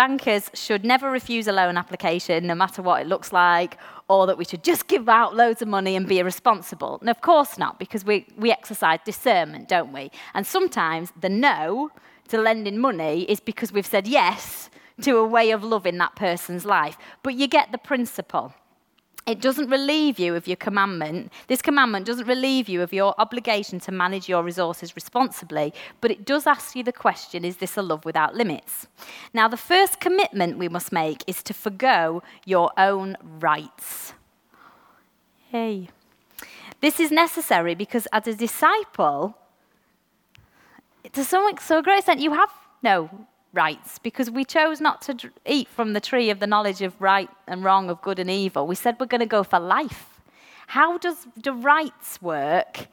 bankers 0.00 0.50
should 0.54 0.82
never 0.82 1.10
refuse 1.10 1.46
a 1.46 1.52
loan 1.52 1.76
application, 1.76 2.46
no 2.46 2.54
matter 2.54 2.80
what 2.80 3.02
it 3.02 3.06
looks 3.06 3.34
like, 3.34 3.76
or 4.08 4.26
that 4.26 4.38
we 4.38 4.46
should 4.46 4.64
just 4.64 4.86
give 4.86 5.10
out 5.10 5.36
loads 5.36 5.60
of 5.60 5.68
money 5.68 5.94
and 5.94 6.08
be 6.08 6.18
irresponsible. 6.18 6.96
And 7.02 7.10
of 7.10 7.20
course 7.20 7.58
not, 7.58 7.78
because 7.78 8.02
we, 8.02 8.26
we 8.38 8.50
exercise 8.50 9.00
discernment, 9.04 9.68
don't 9.68 9.92
we? 9.92 10.10
And 10.32 10.46
sometimes 10.46 11.12
the 11.20 11.28
no 11.28 11.90
to 12.28 12.38
lending 12.38 12.78
money 12.78 13.24
is 13.24 13.40
because 13.40 13.72
we've 13.74 13.92
said 13.94 14.08
yes 14.08 14.70
to 15.02 15.18
a 15.18 15.26
way 15.26 15.50
of 15.50 15.62
loving 15.62 15.98
that 15.98 16.16
person's 16.16 16.64
life. 16.64 16.96
But 17.22 17.34
you 17.34 17.46
get 17.46 17.70
the 17.70 17.76
principle. 17.76 18.54
It 19.30 19.40
doesn't 19.40 19.70
relieve 19.70 20.18
you 20.18 20.34
of 20.34 20.48
your 20.48 20.56
commandment. 20.56 21.32
This 21.46 21.62
commandment 21.62 22.04
doesn't 22.04 22.26
relieve 22.26 22.68
you 22.68 22.82
of 22.82 22.92
your 22.92 23.14
obligation 23.16 23.78
to 23.80 23.92
manage 23.92 24.28
your 24.28 24.42
resources 24.42 24.96
responsibly, 24.96 25.72
but 26.00 26.10
it 26.10 26.24
does 26.24 26.48
ask 26.48 26.74
you 26.74 26.82
the 26.82 26.92
question 26.92 27.44
is 27.44 27.58
this 27.58 27.76
a 27.76 27.82
love 27.82 28.04
without 28.04 28.34
limits? 28.34 28.88
Now, 29.32 29.46
the 29.46 29.56
first 29.56 30.00
commitment 30.00 30.58
we 30.58 30.68
must 30.68 30.90
make 30.90 31.22
is 31.28 31.44
to 31.44 31.54
forego 31.54 32.24
your 32.44 32.72
own 32.76 33.16
rights. 33.22 34.14
Hey. 35.48 35.90
This 36.80 36.98
is 36.98 37.12
necessary 37.12 37.76
because 37.76 38.08
as 38.12 38.26
a 38.26 38.34
disciple, 38.34 39.36
to 41.12 41.22
some 41.22 41.54
so 41.60 41.82
great 41.82 41.98
extent, 41.98 42.18
you 42.18 42.32
have 42.32 42.50
no 42.82 43.28
rights 43.52 43.98
because 43.98 44.30
we 44.30 44.44
chose 44.44 44.80
not 44.80 45.02
to 45.02 45.30
eat 45.46 45.68
from 45.68 45.92
the 45.92 46.00
tree 46.00 46.30
of 46.30 46.40
the 46.40 46.46
knowledge 46.46 46.82
of 46.82 47.00
right 47.00 47.28
and 47.46 47.64
wrong, 47.64 47.90
of 47.90 48.00
good 48.02 48.18
and 48.18 48.30
evil. 48.30 48.66
We 48.66 48.74
said 48.74 48.96
we're 48.98 49.06
going 49.06 49.20
to 49.20 49.26
go 49.26 49.42
for 49.42 49.58
life. 49.58 50.20
How 50.68 50.98
does 50.98 51.26
the 51.36 51.52
rights 51.52 52.22
work 52.22 52.86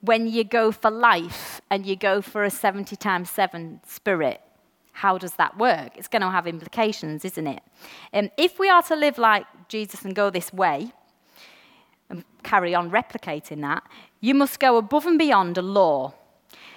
when 0.00 0.26
you 0.26 0.44
go 0.44 0.70
for 0.72 0.90
life 0.90 1.60
and 1.70 1.86
you 1.86 1.96
go 1.96 2.20
for 2.20 2.44
a 2.44 2.50
70 2.50 2.96
times 2.96 3.30
7 3.30 3.80
spirit? 3.86 4.42
How 4.92 5.16
does 5.16 5.34
that 5.34 5.56
work? 5.56 5.96
It's 5.96 6.08
going 6.08 6.22
to 6.22 6.30
have 6.30 6.46
implications, 6.46 7.24
isn't 7.24 7.46
it? 7.46 7.62
Um, 8.12 8.30
if 8.36 8.58
we 8.58 8.68
are 8.68 8.82
to 8.82 8.96
live 8.96 9.16
like 9.16 9.46
Jesus 9.68 10.04
and 10.04 10.14
go 10.14 10.28
this 10.28 10.52
way, 10.52 10.92
and 12.10 12.24
carry 12.42 12.74
on 12.74 12.90
replicating 12.90 13.60
that, 13.62 13.82
you 14.20 14.34
must 14.34 14.58
go 14.58 14.76
above 14.76 15.06
and 15.06 15.18
beyond 15.18 15.58
a 15.58 15.62
law. 15.62 16.14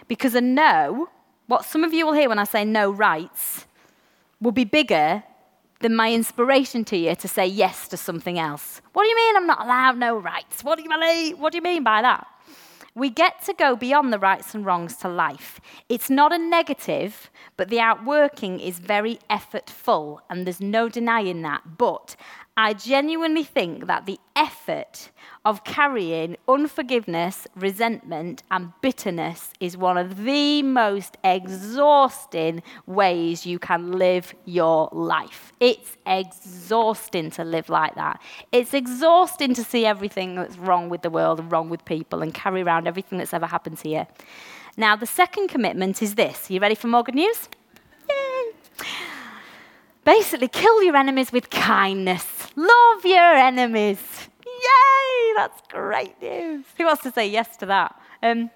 Because 0.07 0.35
a 0.35 0.41
no 0.41 1.09
what 1.51 1.65
some 1.65 1.83
of 1.83 1.93
you 1.93 2.05
will 2.05 2.13
hear 2.13 2.29
when 2.29 2.39
I 2.39 2.45
say 2.45 2.63
no 2.63 2.89
rights 2.89 3.65
will 4.39 4.53
be 4.53 4.63
bigger 4.63 5.21
than 5.81 5.93
my 5.93 6.13
inspiration 6.13 6.85
to 6.85 6.95
you 6.95 7.13
to 7.13 7.27
say 7.27 7.45
yes 7.45 7.89
to 7.89 7.97
something 7.97 8.39
else. 8.39 8.81
What 8.93 9.03
do 9.03 9.09
you 9.09 9.17
mean 9.17 9.35
I'm 9.35 9.47
not 9.47 9.61
allowed 9.61 9.97
no 9.97 10.15
rights? 10.17 10.63
What 10.63 10.77
do 10.77 10.83
you 10.83 10.89
mean? 10.89 11.37
What 11.37 11.51
do 11.51 11.57
you 11.57 11.61
mean 11.61 11.83
by 11.83 12.03
that? 12.03 12.25
We 12.95 13.09
get 13.09 13.41
to 13.47 13.53
go 13.53 13.75
beyond 13.75 14.13
the 14.13 14.19
rights 14.19 14.55
and 14.55 14.65
wrongs 14.65 14.95
to 14.97 15.09
life. 15.09 15.59
It's 15.89 16.09
not 16.09 16.31
a 16.31 16.37
negative, 16.37 17.29
but 17.57 17.67
the 17.67 17.81
outworking 17.81 18.61
is 18.61 18.79
very 18.79 19.19
effortful, 19.29 20.19
and 20.29 20.45
there's 20.45 20.61
no 20.61 20.87
denying 20.87 21.41
that. 21.41 21.77
But 21.77 22.15
I 22.63 22.73
genuinely 22.73 23.43
think 23.43 23.87
that 23.87 24.05
the 24.05 24.19
effort 24.35 25.09
of 25.45 25.63
carrying 25.63 26.37
unforgiveness, 26.47 27.47
resentment, 27.55 28.43
and 28.51 28.71
bitterness 28.81 29.51
is 29.59 29.75
one 29.75 29.97
of 29.97 30.25
the 30.25 30.61
most 30.61 31.17
exhausting 31.23 32.61
ways 32.85 33.47
you 33.47 33.57
can 33.57 33.93
live 33.93 34.35
your 34.45 34.89
life. 34.91 35.53
It's 35.59 35.97
exhausting 36.05 37.31
to 37.31 37.43
live 37.43 37.67
like 37.67 37.95
that. 37.95 38.21
It's 38.51 38.75
exhausting 38.75 39.55
to 39.55 39.63
see 39.63 39.83
everything 39.83 40.35
that's 40.35 40.59
wrong 40.59 40.87
with 40.87 41.01
the 41.01 41.09
world 41.09 41.39
and 41.39 41.51
wrong 41.51 41.67
with 41.67 41.83
people 41.85 42.21
and 42.21 42.31
carry 42.31 42.61
around 42.61 42.87
everything 42.87 43.17
that's 43.17 43.33
ever 43.33 43.47
happened 43.47 43.79
to 43.79 43.89
you. 43.89 44.05
Now, 44.77 44.95
the 44.95 45.07
second 45.07 45.47
commitment 45.47 46.03
is 46.03 46.13
this. 46.13 46.47
Are 46.47 46.53
you 46.53 46.59
ready 46.59 46.75
for 46.75 46.85
more 46.85 47.01
good 47.01 47.15
news? 47.15 47.49
Yay! 48.07 48.51
Basically, 50.05 50.47
kill 50.47 50.83
your 50.83 50.95
enemies 50.95 51.31
with 51.31 51.49
kindness. 51.49 52.40
Love 52.55 53.05
your 53.05 53.33
enemies. 53.33 54.29
Yay! 54.45 55.33
That's 55.35 55.61
great 55.69 56.21
news. 56.21 56.65
Who 56.77 56.85
wants 56.85 57.03
to 57.03 57.11
say 57.11 57.29
yes 57.29 57.55
to 57.57 57.65
that? 57.67 57.99
Um, 58.21 58.49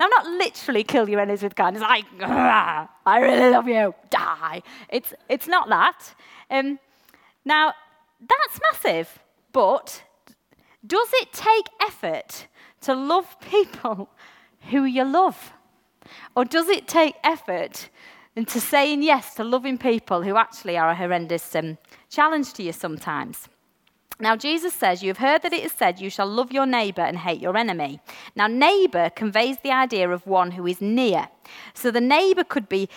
now, 0.00 0.06
not 0.06 0.26
literally 0.26 0.82
kill 0.82 1.08
your 1.08 1.20
enemies 1.20 1.42
with 1.42 1.54
kindness, 1.54 1.82
like, 1.82 2.06
I 2.22 2.88
really 3.20 3.50
love 3.50 3.68
you, 3.68 3.94
die. 4.08 4.62
It's, 4.88 5.12
it's 5.28 5.46
not 5.46 5.68
that. 5.68 6.14
Um, 6.50 6.78
now, 7.44 7.74
that's 8.20 8.60
massive, 8.72 9.18
but 9.52 10.02
does 10.86 11.08
it 11.14 11.32
take 11.32 11.66
effort 11.82 12.46
to 12.82 12.94
love 12.94 13.36
people 13.40 14.08
who 14.70 14.84
you 14.84 15.04
love? 15.04 15.52
Or 16.34 16.44
does 16.44 16.68
it 16.68 16.88
take 16.88 17.14
effort 17.22 17.90
into 18.34 18.58
saying 18.58 19.02
yes 19.02 19.34
to 19.34 19.44
loving 19.44 19.76
people 19.76 20.22
who 20.22 20.36
actually 20.36 20.78
are 20.78 20.90
a 20.90 20.94
horrendous 20.94 21.54
um, 21.54 21.78
challenge 22.10 22.52
to 22.54 22.62
you 22.62 22.72
sometimes? 22.72 23.48
Now, 24.20 24.36
Jesus 24.36 24.74
says, 24.74 25.02
You've 25.02 25.18
heard 25.18 25.42
that 25.42 25.52
it 25.52 25.64
is 25.64 25.72
said, 25.72 26.00
You 26.00 26.10
shall 26.10 26.26
love 26.26 26.52
your 26.52 26.66
neighbor 26.66 27.00
and 27.00 27.16
hate 27.16 27.40
your 27.40 27.56
enemy. 27.56 28.00
Now, 28.36 28.46
neighbor 28.46 29.10
conveys 29.10 29.58
the 29.60 29.72
idea 29.72 30.10
of 30.10 30.26
one 30.26 30.50
who 30.52 30.66
is 30.66 30.80
near. 30.80 31.28
So 31.72 31.90
the 31.90 32.00
neighbor 32.00 32.44
could 32.44 32.68
be 32.68 32.88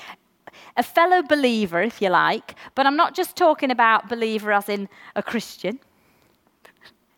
a 0.76 0.84
fellow 0.84 1.22
believer, 1.24 1.82
if 1.82 2.02
you 2.02 2.10
like, 2.10 2.56
but 2.76 2.86
I'm 2.86 2.96
not 2.96 3.16
just 3.16 3.36
talking 3.36 3.72
about 3.72 4.10
believer 4.10 4.52
as 4.52 4.70
in 4.70 4.90
a 5.16 5.24
Christian, 5.24 5.80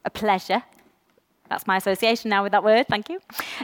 a 0.04 0.10
pleasure. 0.10 0.64
That's 1.50 1.68
my 1.68 1.78
association 1.78 2.30
now 2.30 2.44
with 2.44 2.52
that 2.52 2.64
word, 2.64 2.88
thank 2.88 3.10
you. 3.10 3.20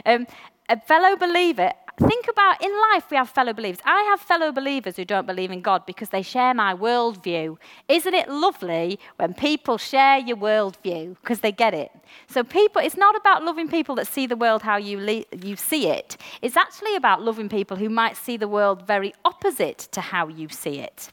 Um, 0.06 0.26
a 0.68 0.80
fellow 0.80 1.16
believer 1.16 1.72
think 1.98 2.26
about 2.28 2.62
in 2.62 2.70
life 2.92 3.10
we 3.10 3.16
have 3.16 3.28
fellow 3.28 3.52
believers. 3.52 3.80
I 3.84 4.02
have 4.10 4.20
fellow 4.20 4.52
believers 4.52 4.96
who 4.96 5.04
don't 5.04 5.26
believe 5.26 5.50
in 5.50 5.60
God 5.60 5.86
because 5.86 6.08
they 6.08 6.22
share 6.22 6.54
my 6.54 6.74
worldview. 6.74 7.58
Isn't 7.88 8.14
it 8.14 8.28
lovely 8.28 8.98
when 9.16 9.34
people 9.34 9.78
share 9.78 10.18
your 10.18 10.36
worldview 10.36 11.16
because 11.20 11.40
they 11.40 11.52
get 11.52 11.74
it? 11.74 11.90
So 12.28 12.42
people, 12.42 12.82
it's 12.82 12.96
not 12.96 13.16
about 13.16 13.44
loving 13.44 13.68
people 13.68 13.94
that 13.96 14.06
see 14.06 14.26
the 14.26 14.36
world 14.36 14.62
how 14.62 14.76
you, 14.76 14.98
le- 14.98 15.24
you 15.40 15.56
see 15.56 15.88
it. 15.88 16.16
It's 16.40 16.56
actually 16.56 16.96
about 16.96 17.22
loving 17.22 17.48
people 17.48 17.76
who 17.76 17.88
might 17.88 18.16
see 18.16 18.36
the 18.36 18.48
world 18.48 18.86
very 18.86 19.14
opposite 19.24 19.88
to 19.92 20.00
how 20.00 20.28
you 20.28 20.48
see 20.48 20.78
it. 20.78 21.10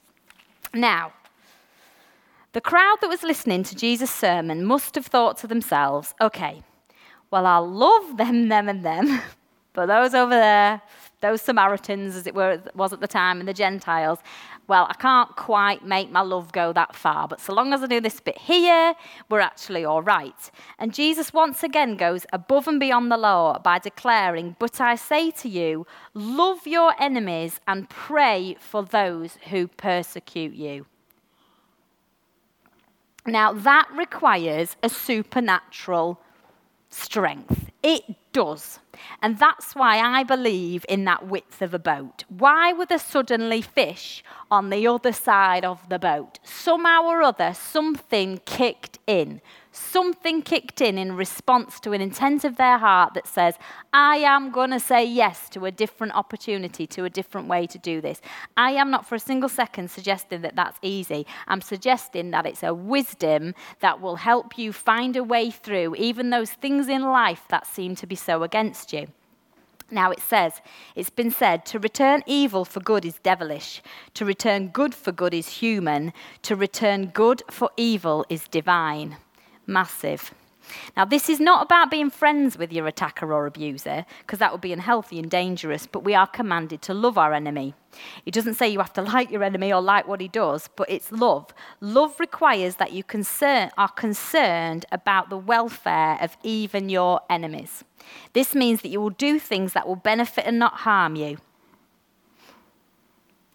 Now, 0.74 1.14
the 2.54 2.62
crowd 2.62 2.98
that 3.02 3.10
was 3.10 3.24
listening 3.24 3.64
to 3.64 3.76
Jesus' 3.76 4.12
sermon 4.12 4.66
must 4.66 4.96
have 4.96 5.06
thought 5.06 5.38
to 5.38 5.48
themselves, 5.48 6.16
okay, 6.20 6.64
well, 7.32 7.46
I'll 7.46 7.70
love 7.70 8.18
them, 8.18 8.50
them, 8.50 8.68
and 8.68 8.84
them. 8.84 9.22
But 9.74 9.86
those 9.86 10.14
over 10.14 10.34
there, 10.34 10.82
those 11.22 11.42
Samaritans, 11.42 12.16
as 12.16 12.26
it 12.28 12.34
were, 12.34 12.62
was 12.74 12.94
at 12.94 13.02
the 13.02 13.08
time, 13.08 13.40
and 13.40 13.48
the 13.48 13.54
Gentiles, 13.54 14.20
well, 14.68 14.86
I 14.90 14.94
can't 14.94 15.36
quite 15.36 15.84
make 15.84 16.12
my 16.12 16.22
love 16.22 16.52
go 16.52 16.72
that 16.74 16.96
far, 16.96 17.28
but 17.28 17.42
so 17.42 17.54
long 17.54 17.74
as 17.74 17.82
I 17.82 17.88
do 17.88 18.00
this 18.00 18.20
bit 18.20 18.38
here, 18.38 18.94
we're 19.30 19.40
actually 19.40 19.84
all 19.84 20.04
right. 20.04 20.52
And 20.78 20.94
Jesus 20.94 21.34
once 21.34 21.64
again 21.64 21.98
goes 21.98 22.26
above 22.32 22.68
and 22.68 22.80
beyond 22.80 23.12
the 23.12 23.18
law 23.18 23.58
by 23.60 23.80
declaring, 23.80 24.56
But 24.60 24.80
I 24.80 24.96
say 24.96 25.32
to 25.32 25.50
you, 25.50 25.88
love 26.14 26.68
your 26.68 26.94
enemies 27.02 27.60
and 27.68 27.90
pray 27.90 28.56
for 28.60 28.84
those 28.84 29.38
who 29.50 29.68
persecute 29.68 30.54
you. 30.54 30.86
Now, 33.26 33.54
that 33.54 33.90
requires 33.92 34.78
a 34.82 34.90
supernatural 34.90 36.22
strength. 36.90 37.72
It 37.82 38.04
does. 38.34 38.80
And 39.22 39.40
that's 39.40 39.76
why 39.76 40.00
I 40.00 40.24
believe 40.24 40.86
in 40.90 41.06
that 41.06 41.28
width 41.28 41.62
of 41.62 41.74
a 41.74 41.80
boat. 41.80 42.26
Why 42.30 42.74
were 42.74 42.86
there 42.86 43.00
suddenly 43.00 43.62
fish 43.62 44.24
on 44.52 44.70
the 44.70 44.88
other 44.88 45.14
side 45.14 45.64
of 45.64 45.88
the 45.90 46.00
boat? 46.00 46.40
Somehow 46.44 47.04
or 47.04 47.22
other, 47.22 47.54
something 47.54 48.42
kicked 48.46 49.00
in. 49.08 49.42
Something 49.80 50.42
kicked 50.42 50.82
in 50.82 50.98
in 50.98 51.16
response 51.16 51.80
to 51.80 51.94
an 51.94 52.02
intent 52.02 52.44
of 52.44 52.58
their 52.58 52.78
heart 52.78 53.14
that 53.14 53.26
says, 53.26 53.56
I 53.94 54.18
am 54.18 54.52
going 54.52 54.72
to 54.72 54.80
say 54.80 55.06
yes 55.06 55.48
to 55.52 55.66
a 55.66 55.72
different 55.72 56.14
opportunity, 56.16 56.86
to 56.88 57.06
a 57.06 57.10
different 57.10 57.48
way 57.48 57.66
to 57.68 57.78
do 57.78 58.02
this. 58.02 58.22
I 58.58 58.72
am 58.72 58.92
not 58.92 59.08
for 59.08 59.16
a 59.16 59.20
single 59.20 59.48
second 59.48 59.90
suggesting 59.90 60.42
that 60.42 60.58
that's 60.58 60.78
easy. 60.82 61.26
I'm 61.48 61.62
suggesting 61.62 62.30
that 62.32 62.46
it's 62.46 62.62
a 62.62 62.74
wisdom 62.74 63.56
that 63.80 64.02
will 64.02 64.18
help 64.18 64.58
you 64.58 64.74
find 64.74 65.16
a 65.16 65.24
way 65.24 65.50
through 65.50 65.96
even 65.96 66.30
those 66.30 66.52
things 66.52 66.90
in 66.90 67.02
life 67.02 67.46
that 67.48 67.66
seem 67.66 67.96
to 67.96 68.06
be 68.06 68.16
so 68.16 68.44
against 68.44 68.92
you. 68.92 69.08
Now 69.90 70.12
it 70.12 70.20
says, 70.20 70.62
it's 70.94 71.10
been 71.10 71.32
said, 71.32 71.66
to 71.68 71.80
return 71.80 72.22
evil 72.28 72.66
for 72.66 72.82
good 72.82 73.06
is 73.06 73.18
devilish, 73.24 73.82
to 74.16 74.26
return 74.26 74.68
good 74.68 74.94
for 74.94 75.14
good 75.14 75.34
is 75.34 75.48
human, 75.48 76.12
to 76.44 76.56
return 76.58 77.08
good 77.08 77.42
for 77.50 77.72
evil 77.78 78.26
is 78.30 78.48
divine 78.50 79.16
massive. 79.70 80.34
Now, 80.96 81.06
this 81.06 81.30
is 81.30 81.40
not 81.40 81.66
about 81.66 81.90
being 81.90 82.10
friends 82.10 82.58
with 82.58 82.72
your 82.72 82.88
attacker 82.88 83.34
or 83.34 83.46
abuser, 83.46 84.06
because 84.20 84.40
that 84.40 84.52
would 84.52 84.62
be 84.62 84.74
unhealthy 84.74 85.20
and 85.20 85.30
dangerous, 85.30 85.88
but 85.88 86.04
we 86.04 86.14
are 86.14 86.28
commanded 86.28 86.82
to 86.84 86.94
love 86.94 87.18
our 87.18 87.34
enemy. 87.34 87.74
It 88.26 88.34
doesn't 88.34 88.54
say 88.54 88.70
you 88.70 88.80
have 88.80 88.94
to 88.94 89.02
like 89.02 89.32
your 89.32 89.44
enemy 89.44 89.74
or 89.74 89.82
like 89.82 90.08
what 90.08 90.22
he 90.22 90.28
does, 90.28 90.70
but 90.76 90.90
it's 90.90 91.12
love. 91.12 91.54
Love 91.82 92.20
requires 92.20 92.76
that 92.76 92.94
you 92.94 93.04
concern, 93.04 93.72
are 93.78 93.90
concerned 93.90 94.86
about 94.92 95.30
the 95.30 95.38
welfare 95.38 96.18
of 96.22 96.38
even 96.44 96.90
your 96.90 97.22
enemies. 97.30 97.84
This 98.34 98.54
means 98.54 98.82
that 98.82 98.90
you 98.90 99.02
will 99.02 99.10
do 99.10 99.40
things 99.40 99.74
that 99.74 99.88
will 99.88 99.96
benefit 99.96 100.46
and 100.46 100.60
not 100.60 100.74
harm 100.74 101.16
you. 101.16 101.38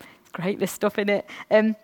It's 0.01 0.31
great, 0.33 0.59
this 0.59 0.73
stuff 0.73 0.99
in 0.99 1.09
it. 1.09 1.27
Um, 1.51 1.77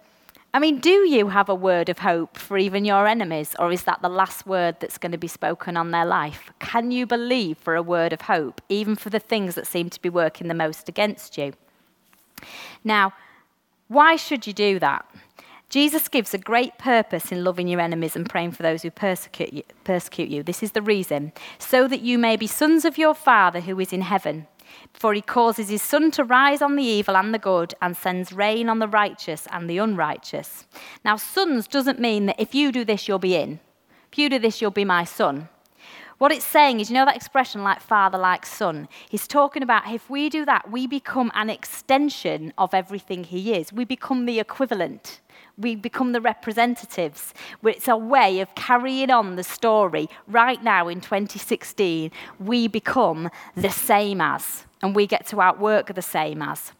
I 0.53 0.59
mean, 0.59 0.81
do 0.81 1.09
you 1.09 1.29
have 1.29 1.49
a 1.49 1.55
word 1.55 1.89
of 1.89 2.01
hope 2.01 2.37
for 2.37 2.59
even 2.59 2.85
your 2.85 3.07
enemies, 3.07 3.55
or 3.61 3.71
is 3.71 3.85
that 3.85 4.03
the 4.03 4.09
last 4.09 4.47
word 4.47 4.77
that's 4.81 4.99
going 4.99 5.13
to 5.13 5.19
be 5.19 5.29
spoken 5.29 5.77
on 5.77 5.93
their 5.93 6.05
life? 6.05 6.51
Can 6.59 6.91
you 6.91 7.07
believe 7.07 7.57
for 7.59 7.77
a 7.77 7.83
word 7.83 8.13
of 8.13 8.23
hope, 8.23 8.61
even 8.69 8.97
for 8.97 9.11
the 9.11 9.21
things 9.21 9.55
that 9.55 9.67
seem 9.67 9.91
to 9.91 10.03
be 10.03 10.09
working 10.09 10.49
the 10.49 10.55
most 10.55 10.89
against 10.89 11.39
you? 11.39 11.53
Now, 12.83 13.13
why 13.87 14.17
should 14.17 14.47
you 14.47 14.53
do 14.53 14.81
that? 14.81 15.09
Jesus 15.69 16.09
gives 16.09 16.35
a 16.35 16.39
great 16.39 16.79
purpose 16.79 17.31
in 17.31 17.45
loving 17.45 17.69
your 17.69 17.81
enemies 17.81 18.17
and 18.17 18.29
praying 18.29 18.51
for 18.51 18.65
those 18.65 18.83
who 18.83 18.91
persecute 18.91 19.65
you. 20.29 20.43
This 20.43 20.65
is 20.65 20.73
the 20.73 20.83
reason 20.83 21.33
so 21.61 21.87
that 21.87 22.01
you 22.01 22.19
may 22.19 22.37
be 22.37 22.49
sons 22.49 22.85
of 22.85 22.99
your 22.99 23.15
Father 23.15 23.61
who 23.61 23.79
is 23.79 23.93
in 23.93 24.01
heaven. 24.01 24.49
For 24.93 25.15
he 25.15 25.23
causes 25.23 25.69
his 25.69 25.83
sun 25.83 26.11
to 26.13 26.25
rise 26.25 26.63
on 26.63 26.77
the 26.77 26.85
evil 26.85 27.17
and 27.17 27.33
the 27.33 27.39
good, 27.39 27.75
and 27.81 27.97
sends 27.97 28.33
rain 28.33 28.69
on 28.69 28.79
the 28.79 28.89
righteous 28.89 29.47
and 29.51 29.69
the 29.69 29.79
unrighteous. 29.79 30.67
Now, 31.05 31.17
sons 31.17 31.67
doesn't 31.67 31.99
mean 31.99 32.27
that 32.27 32.41
if 32.41 32.55
you 32.55 32.73
do 32.73 32.85
this, 32.85 33.09
you'll 33.09 33.19
be 33.19 33.37
in. 33.37 33.61
If 34.13 34.19
you 34.19 34.29
do 34.29 34.39
this, 34.39 34.61
you'll 34.61 34.71
be 34.71 34.85
my 34.85 35.05
son. 35.05 35.49
What 36.19 36.33
it's 36.33 36.45
saying 36.45 36.81
is, 36.81 36.91
you 36.91 36.95
know 36.95 37.07
that 37.07 37.17
expression 37.17 37.65
like 37.65 37.81
father, 37.81 38.19
like 38.19 38.45
son? 38.45 38.89
He's 39.09 39.27
talking 39.27 39.63
about 39.63 39.91
if 39.91 40.11
we 40.11 40.29
do 40.29 40.45
that, 40.45 40.71
we 40.71 40.87
become 40.87 41.33
an 41.35 41.49
extension 41.49 42.53
of 42.59 42.75
everything 42.75 43.25
he 43.25 43.55
is. 43.55 43.73
We 43.73 43.87
become 43.87 44.27
the 44.27 44.39
equivalent. 44.39 45.21
We 45.61 45.75
become 45.75 46.13
the 46.13 46.21
representatives. 46.21 47.35
It's 47.63 47.89
a 47.89 47.97
way 47.97 48.41
of 48.41 48.55
carrying 48.55 49.11
on 49.11 49.37
the 49.37 49.45
story. 49.45 50.09
Right 50.27 50.63
now 50.63 50.89
in 50.89 51.01
2016, 51.01 52.11
we 52.39 52.67
become 52.67 53.31
the 53.55 53.71
same 53.71 54.21
as, 54.21 54.65
and 54.83 54.97
we 54.97 55.07
get 55.07 55.27
to 55.29 55.41
outwork 55.41 55.95
the 55.95 56.03
same 56.03 56.41
as. 56.41 56.73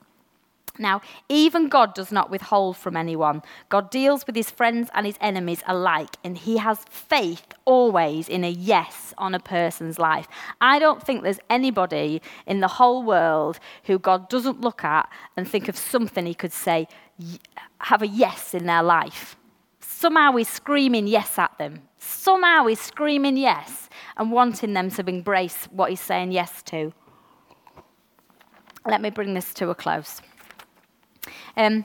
Now, 0.79 1.03
even 1.29 1.69
God 1.69 1.95
does 1.95 2.11
not 2.11 2.31
withhold 2.31 2.75
from 2.79 2.97
anyone. 2.97 3.43
God 3.69 3.91
deals 3.91 4.27
with 4.27 4.35
his 4.35 4.51
friends 4.51 4.89
and 4.95 5.05
his 5.05 5.19
enemies 5.21 5.63
alike, 5.67 6.17
and 6.25 6.39
he 6.39 6.57
has 6.57 6.79
faith 6.89 7.53
always 7.67 8.31
in 8.31 8.45
a 8.45 8.51
yes 8.51 9.13
on 9.19 9.35
a 9.35 9.41
person's 9.41 9.99
life. 9.99 10.27
I 10.61 10.79
don't 10.79 11.03
think 11.03 11.23
there's 11.23 11.41
anybody 11.51 12.23
in 12.47 12.61
the 12.61 12.69
whole 12.69 13.03
world 13.03 13.61
who 13.85 13.99
God 13.99 14.31
doesn't 14.31 14.63
look 14.63 14.83
at 14.83 15.11
and 15.37 15.47
think 15.47 15.69
of 15.69 15.77
something 15.77 16.25
he 16.25 16.33
could 16.33 16.53
say, 16.53 16.89
have 17.81 18.03
a 18.03 18.07
yes 18.07 18.55
in 18.55 18.67
their 18.67 18.83
life. 18.83 19.37
Somehow 19.81 20.37
he's 20.37 20.49
screaming 20.49 21.07
yes 21.07 21.39
at 21.39 21.57
them. 21.59 21.83
Somehow 21.99 22.67
he's 22.67 22.81
screaming 22.81 23.37
yes 23.37 23.89
and 24.17 24.33
wanting 24.33 24.73
them 24.73 24.91
to 24.91 25.09
embrace 25.09 25.67
what 25.67 25.91
he's 25.91 26.01
saying 26.01 26.33
yes 26.33 26.63
to. 26.65 26.93
Let 28.87 29.03
me 29.03 29.11
bring 29.11 29.35
this 29.35 29.53
to 29.55 29.69
a 29.71 29.75
close. 29.75 30.23
Um, 31.57 31.85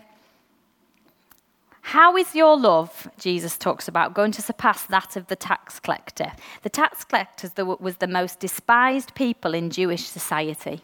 how 1.82 2.17
is 2.17 2.34
your 2.34 2.58
love, 2.58 3.08
Jesus 3.19 3.58
talks 3.58 3.88
about, 3.88 4.15
going 4.15 4.32
to 4.32 4.41
surpass 4.41 4.88
that 4.88 5.15
of 5.15 5.28
the 5.28 5.36
tax 5.36 5.80
collector? 5.80 6.32
The 6.63 6.69
tax 6.69 7.04
collector 7.04 7.50
was 7.63 7.98
the 7.98 8.08
most 8.08 8.39
despised 8.39 9.13
people 9.13 9.54
in 9.54 9.69
Jewish 9.69 10.06
society. 10.06 10.82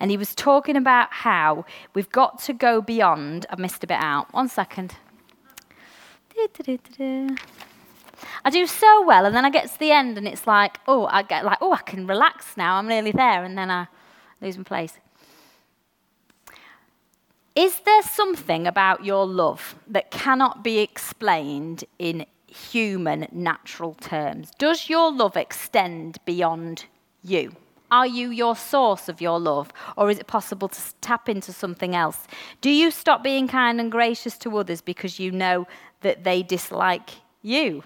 And 0.00 0.10
he 0.10 0.16
was 0.16 0.34
talking 0.34 0.76
about 0.76 1.12
how 1.12 1.64
we've 1.94 2.10
got 2.10 2.40
to 2.42 2.52
go 2.52 2.82
beyond. 2.82 3.46
I 3.50 3.56
missed 3.56 3.84
a 3.84 3.86
bit 3.86 4.00
out. 4.00 4.32
One 4.32 4.48
second. 4.48 4.96
I 8.44 8.50
do 8.50 8.66
so 8.66 9.04
well, 9.04 9.24
and 9.24 9.34
then 9.34 9.44
I 9.44 9.50
get 9.50 9.70
to 9.72 9.78
the 9.78 9.92
end, 9.92 10.18
and 10.18 10.26
it's 10.26 10.46
like, 10.46 10.78
oh, 10.86 11.06
I 11.06 11.22
get 11.22 11.44
like, 11.44 11.58
oh, 11.60 11.72
I 11.72 11.82
can 11.82 12.06
relax 12.06 12.56
now. 12.56 12.76
I'm 12.76 12.88
nearly 12.88 13.12
there, 13.12 13.44
and 13.44 13.56
then 13.56 13.70
I 13.70 13.86
lose 14.40 14.56
my 14.58 14.64
place. 14.64 14.98
Is 17.54 17.80
there 17.80 18.02
something 18.02 18.66
about 18.66 19.04
your 19.04 19.26
love 19.26 19.76
that 19.86 20.10
cannot 20.10 20.64
be 20.64 20.80
explained 20.80 21.84
in 22.00 22.26
human, 22.48 23.28
natural 23.30 23.94
terms? 23.94 24.50
Does 24.58 24.88
your 24.88 25.12
love 25.12 25.36
extend 25.36 26.18
beyond 26.24 26.86
you? 27.22 27.54
Are 27.94 28.08
you 28.08 28.30
your 28.30 28.56
source 28.56 29.08
of 29.08 29.20
your 29.20 29.38
love? 29.38 29.72
Or 29.96 30.10
is 30.10 30.18
it 30.18 30.26
possible 30.26 30.66
to 30.66 30.80
tap 31.00 31.28
into 31.28 31.52
something 31.52 31.94
else? 31.94 32.26
Do 32.60 32.70
you 32.70 32.90
stop 32.90 33.22
being 33.22 33.46
kind 33.46 33.80
and 33.80 33.92
gracious 33.92 34.36
to 34.38 34.58
others 34.58 34.80
because 34.80 35.20
you 35.20 35.30
know 35.30 35.68
that 36.00 36.24
they 36.24 36.42
dislike 36.42 37.10
you? 37.40 37.84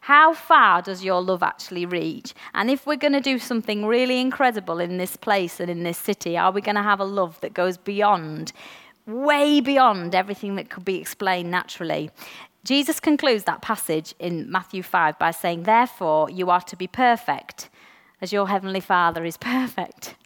How 0.00 0.32
far 0.32 0.80
does 0.80 1.04
your 1.04 1.20
love 1.20 1.42
actually 1.42 1.84
reach? 1.84 2.32
And 2.54 2.70
if 2.70 2.86
we're 2.86 2.96
going 2.96 3.12
to 3.12 3.20
do 3.20 3.38
something 3.38 3.84
really 3.84 4.22
incredible 4.22 4.78
in 4.80 4.96
this 4.96 5.16
place 5.18 5.60
and 5.60 5.70
in 5.70 5.82
this 5.82 5.98
city, 5.98 6.38
are 6.38 6.50
we 6.50 6.62
going 6.62 6.76
to 6.76 6.82
have 6.82 7.00
a 7.00 7.04
love 7.04 7.38
that 7.42 7.52
goes 7.52 7.76
beyond 7.76 8.54
way 9.06 9.60
beyond 9.60 10.14
everything 10.14 10.56
that 10.56 10.68
could 10.68 10.84
be 10.84 10.96
explained 10.96 11.50
naturally. 11.50 12.10
Jesus 12.64 12.98
concludes 12.98 13.44
that 13.44 13.62
passage 13.62 14.14
in 14.18 14.50
Matthew 14.50 14.82
5 14.82 15.18
by 15.18 15.30
saying, 15.30 15.62
Therefore, 15.62 16.28
you 16.28 16.50
are 16.50 16.62
to 16.62 16.74
be 16.74 16.88
perfect 16.88 17.68
as 18.20 18.32
your 18.32 18.48
heavenly 18.48 18.80
Father 18.80 19.24
is 19.24 19.36
perfect. 19.38 20.16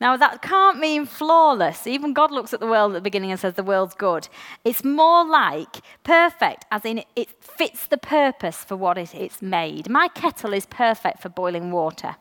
Now, 0.00 0.16
that 0.16 0.42
can't 0.42 0.80
mean 0.80 1.06
flawless. 1.06 1.86
Even 1.86 2.12
God 2.12 2.32
looks 2.32 2.52
at 2.52 2.58
the 2.58 2.66
world 2.66 2.90
at 2.90 2.94
the 2.94 3.00
beginning 3.00 3.30
and 3.30 3.38
says 3.38 3.54
the 3.54 3.62
world's 3.62 3.94
good. 3.94 4.28
It's 4.64 4.82
more 4.82 5.24
like 5.24 5.76
perfect, 6.02 6.64
as 6.72 6.84
in 6.84 7.04
it 7.14 7.30
fits 7.40 7.86
the 7.86 7.98
purpose 7.98 8.64
for 8.64 8.74
what 8.74 8.98
it's 8.98 9.40
made. 9.40 9.88
My 9.88 10.08
kettle 10.08 10.54
is 10.54 10.66
perfect 10.66 11.22
for 11.22 11.28
boiling 11.28 11.70
water. 11.70 12.16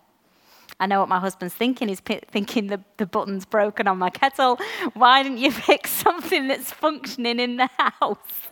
I 0.80 0.86
know 0.86 1.00
what 1.00 1.10
my 1.10 1.20
husband's 1.20 1.56
thinking. 1.56 1.88
He's 1.88 2.02
p- 2.02 2.22
thinking 2.28 2.68
the, 2.68 2.82
the 2.98 3.08
button's 3.08 3.46
broken 3.46 3.88
on 3.88 3.98
my 3.98 4.12
kettle. 4.12 4.60
Why 4.94 5.24
didn't 5.24 5.40
you 5.40 5.52
pick 5.68 5.88
something 5.88 6.48
that's 6.48 6.72
functioning 6.72 7.40
in 7.40 7.58
the 7.58 7.70
house? 7.80 8.50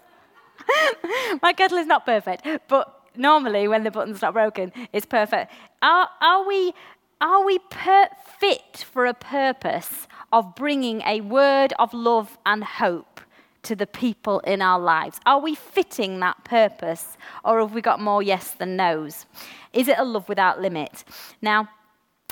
my 1.42 1.54
kettle 1.54 1.78
is 1.78 1.88
not 1.88 2.04
perfect, 2.04 2.48
but 2.68 2.99
normally 3.20 3.68
when 3.68 3.84
the 3.84 3.92
button's 3.92 4.22
not 4.22 4.34
broken, 4.34 4.72
it's 4.94 5.06
perfect. 5.06 5.52
Are, 5.82 6.10
are 6.22 6.48
we, 6.48 6.74
are 7.22 7.46
we 7.46 7.60
per- 7.70 8.10
fit 8.40 8.86
for 8.92 9.06
a 9.06 9.14
purpose 9.14 10.08
of 10.32 10.56
bringing 10.56 11.02
a 11.02 11.22
word 11.22 11.74
of 11.78 11.94
love 11.94 12.38
and 12.46 12.64
hope 12.64 13.22
to 13.64 13.76
the 13.76 13.88
people 13.88 14.40
in 14.40 14.62
our 14.62 14.80
lives? 14.80 15.20
Are 15.26 15.40
we 15.40 15.54
fitting 15.54 16.20
that 16.22 16.44
purpose, 16.46 17.18
or 17.44 17.60
have 17.60 17.74
we 17.74 17.82
got 17.82 18.00
more 18.00 18.24
yes 18.24 18.52
than 18.52 18.76
no's? 18.76 19.26
Is 19.74 19.88
it 19.88 20.00
a 20.00 20.04
love 20.04 20.28
without 20.30 20.62
limit? 20.62 21.04
Now, 21.42 21.70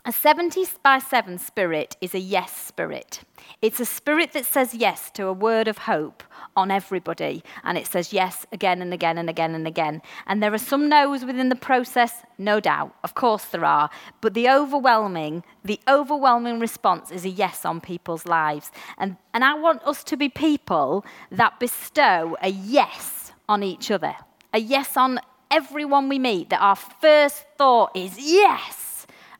a 0.05 0.12
70 0.12 0.65
by 0.83 0.99
7 0.99 1.38
spirit 1.38 1.97
is 2.01 2.13
a 2.15 2.19
yes 2.19 2.55
spirit. 2.55 3.21
It's 3.62 3.79
a 3.79 3.86
spirit 3.86 4.33
that 4.33 4.45
says 4.45 4.73
yes 4.73 5.12
to 5.12 5.27
a 5.27 5.33
word 5.33 5.67
of 5.67 5.79
hope 5.79 6.23
on 6.55 6.71
everybody, 6.71 7.43
and 7.63 7.77
it 7.77 7.88
says 7.88 8.13
yes 8.13 8.45
again 8.51 8.81
and 8.81 8.93
again 8.93 9.17
and 9.17 9.29
again 9.29 9.53
and 9.53 9.67
again. 9.67 10.01
And 10.25 10.41
there 10.41 10.53
are 10.53 10.57
some 10.57 10.89
no's 10.89 11.25
within 11.25 11.49
the 11.49 11.55
process, 11.55 12.23
no 12.38 12.60
doubt. 12.60 12.95
Of 13.03 13.15
course 13.15 13.45
there 13.45 13.65
are. 13.65 13.89
But 14.21 14.33
the 14.33 14.49
overwhelming, 14.49 15.43
the 15.63 15.79
overwhelming 15.88 16.60
response 16.60 17.12
is 17.12 17.25
a 17.25 17.29
yes 17.29 17.65
on 17.65 17.81
people's 17.81 18.25
lives. 18.25 18.71
And, 18.97 19.17
and 19.33 19.43
I 19.43 19.53
want 19.55 19.83
us 19.83 20.03
to 20.05 20.17
be 20.17 20.29
people 20.29 21.05
that 21.31 21.60
bestow 21.60 22.38
a 22.41 22.49
yes 22.49 23.31
on 23.49 23.63
each 23.63 23.91
other. 23.91 24.15
a 24.53 24.60
yes 24.60 24.97
on 24.97 25.19
everyone 25.51 26.10
we 26.10 26.19
meet, 26.19 26.49
that 26.49 26.62
our 26.62 26.75
first 26.75 27.45
thought 27.57 27.95
is 27.95 28.17
yes 28.17 28.87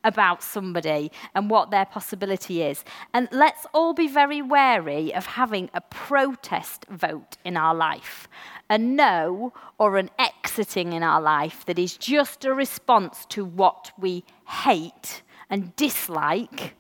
about 0.08 0.42
somebody 0.42 1.12
and 1.36 1.50
what 1.50 1.70
their 1.70 1.86
possibility 1.86 2.64
is. 2.64 2.84
And 3.14 3.28
let's 3.32 3.68
all 3.74 3.94
be 3.94 4.08
very 4.08 4.42
wary 4.42 5.14
of 5.14 5.26
having 5.26 5.70
a 5.74 5.82
protest 5.82 6.86
vote 6.90 7.38
in 7.44 7.58
our 7.58 7.76
life, 7.76 8.28
a 8.70 8.78
no 8.78 9.54
or 9.78 9.98
an 9.98 10.10
exiting 10.18 10.94
in 10.94 11.04
our 11.04 11.22
life 11.22 11.66
that 11.66 11.78
is 11.78 11.98
just 11.98 12.46
a 12.46 12.54
response 12.54 13.26
to 13.30 13.44
what 13.44 13.92
we 14.00 14.24
hate 14.48 15.22
and 15.50 15.76
dislike 15.76 16.76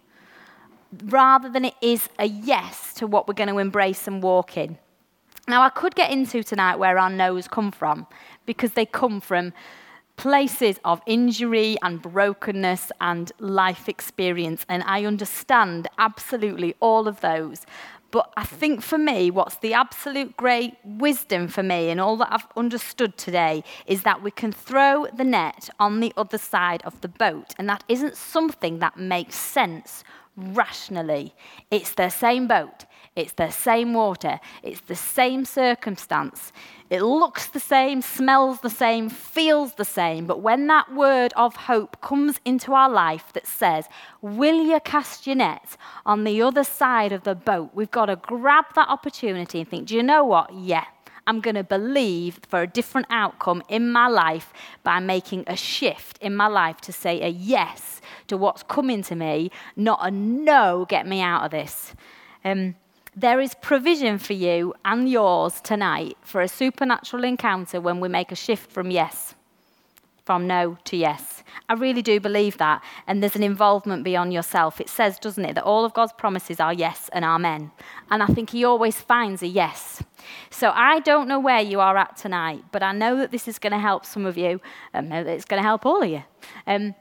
rather 1.05 1.49
than 1.49 1.65
it 1.65 1.75
is 1.81 2.09
a 2.17 2.25
yes 2.25 2.93
to 2.93 3.05
what 3.05 3.27
we're 3.27 3.33
going 3.33 3.49
to 3.49 3.57
embrace 3.57 4.07
and 4.07 4.23
walk 4.23 4.55
in. 4.55 4.77
Now, 5.49 5.61
I 5.61 5.69
could 5.69 5.95
get 5.95 6.11
into 6.11 6.43
tonight 6.43 6.77
where 6.77 6.97
our 6.97 7.09
no's 7.09 7.47
come 7.47 7.71
from 7.71 8.07
because 8.45 8.71
they 8.73 8.85
come 8.85 9.21
from 9.21 9.53
places 10.17 10.79
of 10.83 11.01
injury 11.05 11.77
and 11.81 12.01
brokenness 12.01 12.91
and 12.99 13.31
life 13.39 13.87
experience, 13.87 14.65
and 14.67 14.83
I 14.85 15.05
understand 15.05 15.87
absolutely 15.97 16.75
all 16.79 17.07
of 17.07 17.21
those. 17.21 17.65
But 18.09 18.31
I 18.37 18.45
think 18.45 18.81
for 18.81 18.97
me, 18.97 19.29
what's 19.31 19.57
the 19.57 19.73
absolute 19.73 20.37
great 20.37 20.75
wisdom 20.83 21.47
for 21.47 21.61
me 21.61 21.89
and 21.89 21.99
all 21.99 22.15
that 22.17 22.31
I've 22.31 22.47
understood 22.55 23.17
today 23.17 23.63
is 23.85 24.03
that 24.03 24.23
we 24.23 24.31
can 24.31 24.51
throw 24.51 25.07
the 25.13 25.25
net 25.25 25.69
on 25.79 25.99
the 25.99 26.13
other 26.15 26.37
side 26.37 26.81
of 26.83 26.99
the 27.01 27.09
boat. 27.09 27.53
And 27.59 27.67
that 27.67 27.83
isn't 27.89 28.15
something 28.15 28.79
that 28.79 28.97
makes 28.97 29.35
sense 29.35 30.03
rationally. 30.37 31.35
It's 31.69 31.93
the 31.95 32.09
same 32.09 32.47
boat, 32.47 32.85
it's 33.17 33.33
the 33.33 33.49
same 33.49 33.93
water, 33.95 34.39
it's 34.61 34.81
the 34.81 34.95
same 34.95 35.43
circumstance. 35.43 36.53
It 36.89 37.01
looks 37.01 37.47
the 37.47 37.59
same, 37.59 38.01
smells 38.01 38.61
the 38.61 38.69
same, 38.69 39.09
feels 39.09 39.73
the 39.73 39.83
same. 39.83 40.27
But 40.27 40.41
when 40.41 40.67
that 40.67 40.93
word 40.93 41.33
of 41.35 41.55
hope 41.55 41.99
comes 41.99 42.39
into 42.45 42.73
our 42.73 42.89
life 42.89 43.33
that 43.33 43.47
says, 43.47 43.87
Will 44.21 44.63
you 44.63 44.79
cast 44.79 45.25
your 45.25 45.35
net 45.35 45.75
on 46.05 46.23
the 46.23 46.41
other 46.43 46.63
side 46.63 47.11
of 47.11 47.23
the 47.23 47.33
boat? 47.35 47.71
We've 47.73 47.91
got 47.91 48.05
to 48.05 48.15
grab 48.15 48.65
that 48.75 48.87
opportunity 48.87 49.61
and 49.61 49.67
think, 49.67 49.87
Do 49.87 49.95
you 49.95 50.03
know 50.03 50.23
what? 50.23 50.53
Yeah. 50.53 50.85
I'm 51.25 51.41
going 51.41 51.55
to 51.55 51.63
believe 51.63 52.39
for 52.47 52.61
a 52.61 52.67
different 52.67 53.07
outcome 53.09 53.61
in 53.67 53.91
my 53.91 54.07
life 54.07 54.53
by 54.83 54.99
making 54.99 55.43
a 55.47 55.57
shift 55.57 56.17
in 56.19 56.33
my 56.33 56.47
life 56.47 56.79
to 56.81 56.93
say 56.93 57.21
a 57.21 57.27
yes 57.27 57.99
to 58.27 58.37
what's 58.37 58.63
coming 58.63 59.03
to 59.03 59.15
me, 59.15 59.51
not 59.75 59.99
a 60.01 60.09
no, 60.09 60.85
get 60.87 61.05
me 61.05 61.19
out 61.19 61.43
of 61.43 61.51
this. 61.51 61.93
Um, 62.45 62.75
there 63.17 63.41
is 63.41 63.55
provision 63.55 64.19
for 64.19 64.33
you 64.33 64.75
and 64.85 65.09
yours 65.09 65.59
tonight 65.61 66.15
for 66.21 66.39
a 66.39 66.47
supernatural 66.47 67.23
encounter 67.23 67.81
when 67.81 67.99
we 67.99 68.07
make 68.07 68.31
a 68.31 68.35
shift 68.35 68.71
from 68.71 68.91
yes, 68.91 69.33
from 70.23 70.45
no 70.45 70.77
to 70.83 70.95
yes. 70.95 71.43
I 71.67 71.73
really 71.73 72.03
do 72.03 72.19
believe 72.19 72.59
that. 72.59 72.83
And 73.07 73.23
there's 73.23 73.35
an 73.35 73.41
involvement 73.41 74.03
beyond 74.03 74.33
yourself. 74.33 74.79
It 74.79 74.87
says, 74.87 75.17
doesn't 75.17 75.43
it, 75.43 75.55
that 75.55 75.63
all 75.63 75.83
of 75.83 75.95
God's 75.95 76.13
promises 76.13 76.59
are 76.59 76.73
yes 76.73 77.09
and 77.11 77.25
amen. 77.25 77.71
And 78.11 78.21
I 78.21 78.27
think 78.27 78.51
He 78.51 78.63
always 78.63 79.01
finds 79.01 79.41
a 79.41 79.47
yes. 79.47 80.03
So 80.51 80.71
I 80.75 80.99
don't 80.99 81.27
know 81.27 81.39
where 81.39 81.61
you 81.61 81.79
are 81.79 81.97
at 81.97 82.17
tonight, 82.17 82.65
but 82.71 82.83
I 82.83 82.91
know 82.91 83.17
that 83.17 83.31
this 83.31 83.47
is 83.47 83.57
going 83.57 83.73
to 83.73 83.79
help 83.79 84.05
some 84.05 84.27
of 84.27 84.37
you. 84.37 84.61
I 84.93 85.01
know 85.01 85.23
that 85.23 85.33
it's 85.33 85.45
going 85.45 85.61
to 85.61 85.67
help 85.67 85.87
all 85.87 86.03
of 86.03 86.09
you. 86.09 86.23
Um, 86.67 86.93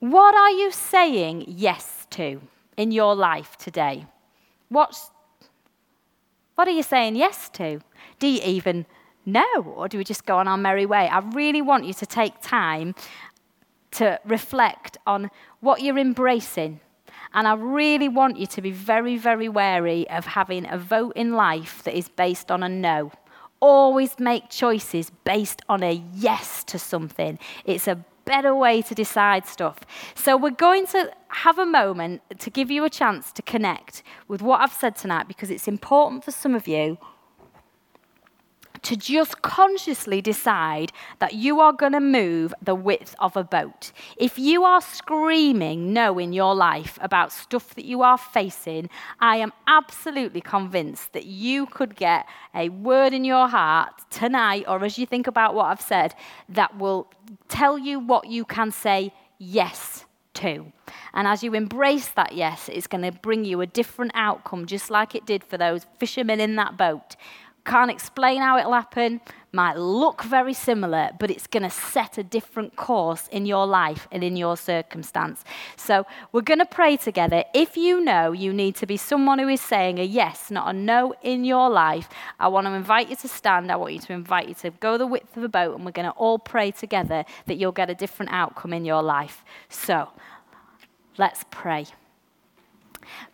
what 0.00 0.34
are 0.34 0.50
you 0.50 0.70
saying 0.72 1.46
yes 1.48 2.06
to 2.10 2.42
in 2.76 2.92
your 2.92 3.14
life 3.14 3.56
today? 3.56 4.04
What's 4.68 5.10
what 6.58 6.66
are 6.66 6.72
you 6.72 6.82
saying 6.82 7.14
yes 7.14 7.48
to? 7.50 7.78
Do 8.18 8.26
you 8.26 8.40
even 8.44 8.84
know, 9.24 9.62
or 9.76 9.86
do 9.86 9.96
we 9.96 10.02
just 10.02 10.26
go 10.26 10.38
on 10.38 10.48
our 10.48 10.56
merry 10.56 10.86
way? 10.86 11.08
I 11.08 11.20
really 11.20 11.62
want 11.62 11.84
you 11.84 11.94
to 11.94 12.04
take 12.04 12.40
time 12.40 12.96
to 13.92 14.18
reflect 14.24 14.98
on 15.06 15.30
what 15.60 15.82
you're 15.82 15.98
embracing. 15.98 16.80
And 17.32 17.46
I 17.46 17.54
really 17.54 18.08
want 18.08 18.38
you 18.38 18.46
to 18.48 18.60
be 18.60 18.72
very, 18.72 19.16
very 19.16 19.48
wary 19.48 20.10
of 20.10 20.26
having 20.26 20.66
a 20.68 20.76
vote 20.76 21.12
in 21.14 21.34
life 21.34 21.84
that 21.84 21.96
is 21.96 22.08
based 22.08 22.50
on 22.50 22.64
a 22.64 22.68
no. 22.68 23.12
Always 23.60 24.18
make 24.18 24.50
choices 24.50 25.12
based 25.22 25.62
on 25.68 25.84
a 25.84 26.02
yes 26.12 26.64
to 26.64 26.76
something. 26.80 27.38
It's 27.66 27.86
a 27.86 28.04
better 28.28 28.54
way 28.54 28.82
to 28.82 28.94
decide 28.94 29.46
stuff. 29.46 29.78
So, 30.14 30.36
we're 30.36 30.50
going 30.68 30.86
to 30.88 31.10
have 31.28 31.58
a 31.58 31.66
moment 31.66 32.22
to 32.38 32.50
give 32.50 32.70
you 32.70 32.84
a 32.84 32.90
chance 32.90 33.32
to 33.32 33.42
connect 33.42 34.02
with 34.28 34.40
what 34.42 34.60
I've 34.60 34.72
said 34.72 34.94
tonight 34.96 35.26
because 35.28 35.50
it's 35.50 35.68
important 35.68 36.24
for 36.24 36.30
some 36.30 36.54
of 36.54 36.68
you 36.68 36.98
to 38.82 38.96
just 38.96 39.42
consciously 39.42 40.20
decide 40.20 40.92
that 41.18 41.34
you 41.34 41.60
are 41.60 41.72
going 41.72 41.92
to 41.92 42.00
move 42.00 42.54
the 42.62 42.74
width 42.74 43.14
of 43.18 43.36
a 43.36 43.44
boat. 43.44 43.92
If 44.16 44.38
you 44.38 44.64
are 44.64 44.80
screaming 44.80 45.92
no 45.92 46.18
in 46.18 46.32
your 46.32 46.54
life 46.54 46.98
about 47.00 47.32
stuff 47.32 47.74
that 47.74 47.84
you 47.84 48.02
are 48.02 48.18
facing, 48.18 48.88
I 49.20 49.36
am 49.36 49.52
absolutely 49.66 50.40
convinced 50.40 51.12
that 51.12 51.26
you 51.26 51.66
could 51.66 51.96
get 51.96 52.26
a 52.54 52.68
word 52.68 53.12
in 53.12 53.24
your 53.24 53.48
heart 53.48 53.92
tonight 54.10 54.64
or 54.68 54.84
as 54.84 54.98
you 54.98 55.06
think 55.06 55.26
about 55.26 55.54
what 55.54 55.66
I've 55.66 55.80
said 55.80 56.14
that 56.48 56.78
will 56.78 57.10
tell 57.48 57.78
you 57.78 58.00
what 58.00 58.28
you 58.28 58.44
can 58.44 58.70
say 58.70 59.12
yes 59.38 60.04
to. 60.34 60.72
And 61.12 61.26
as 61.26 61.42
you 61.42 61.54
embrace 61.54 62.08
that 62.08 62.32
yes, 62.32 62.68
it's 62.72 62.86
going 62.86 63.02
to 63.02 63.12
bring 63.12 63.44
you 63.44 63.60
a 63.60 63.66
different 63.66 64.12
outcome, 64.14 64.66
just 64.66 64.90
like 64.90 65.14
it 65.14 65.26
did 65.26 65.44
for 65.44 65.58
those 65.58 65.86
fishermen 65.98 66.40
in 66.40 66.56
that 66.56 66.76
boat. 66.76 67.16
Can't 67.68 67.90
explain 67.90 68.40
how 68.40 68.56
it'll 68.56 68.72
happen, 68.72 69.20
might 69.52 69.76
look 69.76 70.22
very 70.22 70.54
similar, 70.54 71.10
but 71.20 71.30
it's 71.30 71.46
going 71.46 71.64
to 71.64 71.70
set 71.70 72.16
a 72.16 72.22
different 72.22 72.76
course 72.76 73.28
in 73.28 73.44
your 73.44 73.66
life 73.66 74.08
and 74.10 74.24
in 74.24 74.36
your 74.36 74.56
circumstance. 74.56 75.44
So 75.76 76.06
we're 76.32 76.40
going 76.40 76.60
to 76.60 76.66
pray 76.66 76.96
together. 76.96 77.44
If 77.52 77.76
you 77.76 78.00
know 78.00 78.32
you 78.32 78.54
need 78.54 78.74
to 78.76 78.86
be 78.86 78.96
someone 78.96 79.38
who 79.38 79.48
is 79.48 79.60
saying 79.60 79.98
a 79.98 80.02
yes, 80.02 80.50
not 80.50 80.74
a 80.74 80.78
no 80.78 81.14
in 81.20 81.44
your 81.44 81.68
life, 81.68 82.08
I 82.40 82.48
want 82.48 82.66
to 82.66 82.72
invite 82.72 83.10
you 83.10 83.16
to 83.16 83.28
stand. 83.28 83.70
I 83.70 83.76
want 83.76 83.92
you 83.92 84.00
to 84.00 84.12
invite 84.14 84.48
you 84.48 84.54
to 84.54 84.70
go 84.70 84.96
the 84.96 85.06
width 85.06 85.36
of 85.36 85.42
a 85.42 85.48
boat, 85.48 85.76
and 85.76 85.84
we're 85.84 85.92
going 85.92 86.10
to 86.10 86.16
all 86.16 86.38
pray 86.38 86.70
together 86.70 87.26
that 87.44 87.56
you'll 87.58 87.72
get 87.72 87.90
a 87.90 87.94
different 87.94 88.32
outcome 88.32 88.72
in 88.72 88.86
your 88.86 89.02
life. 89.02 89.44
So 89.68 90.08
let's 91.18 91.44
pray. 91.50 91.84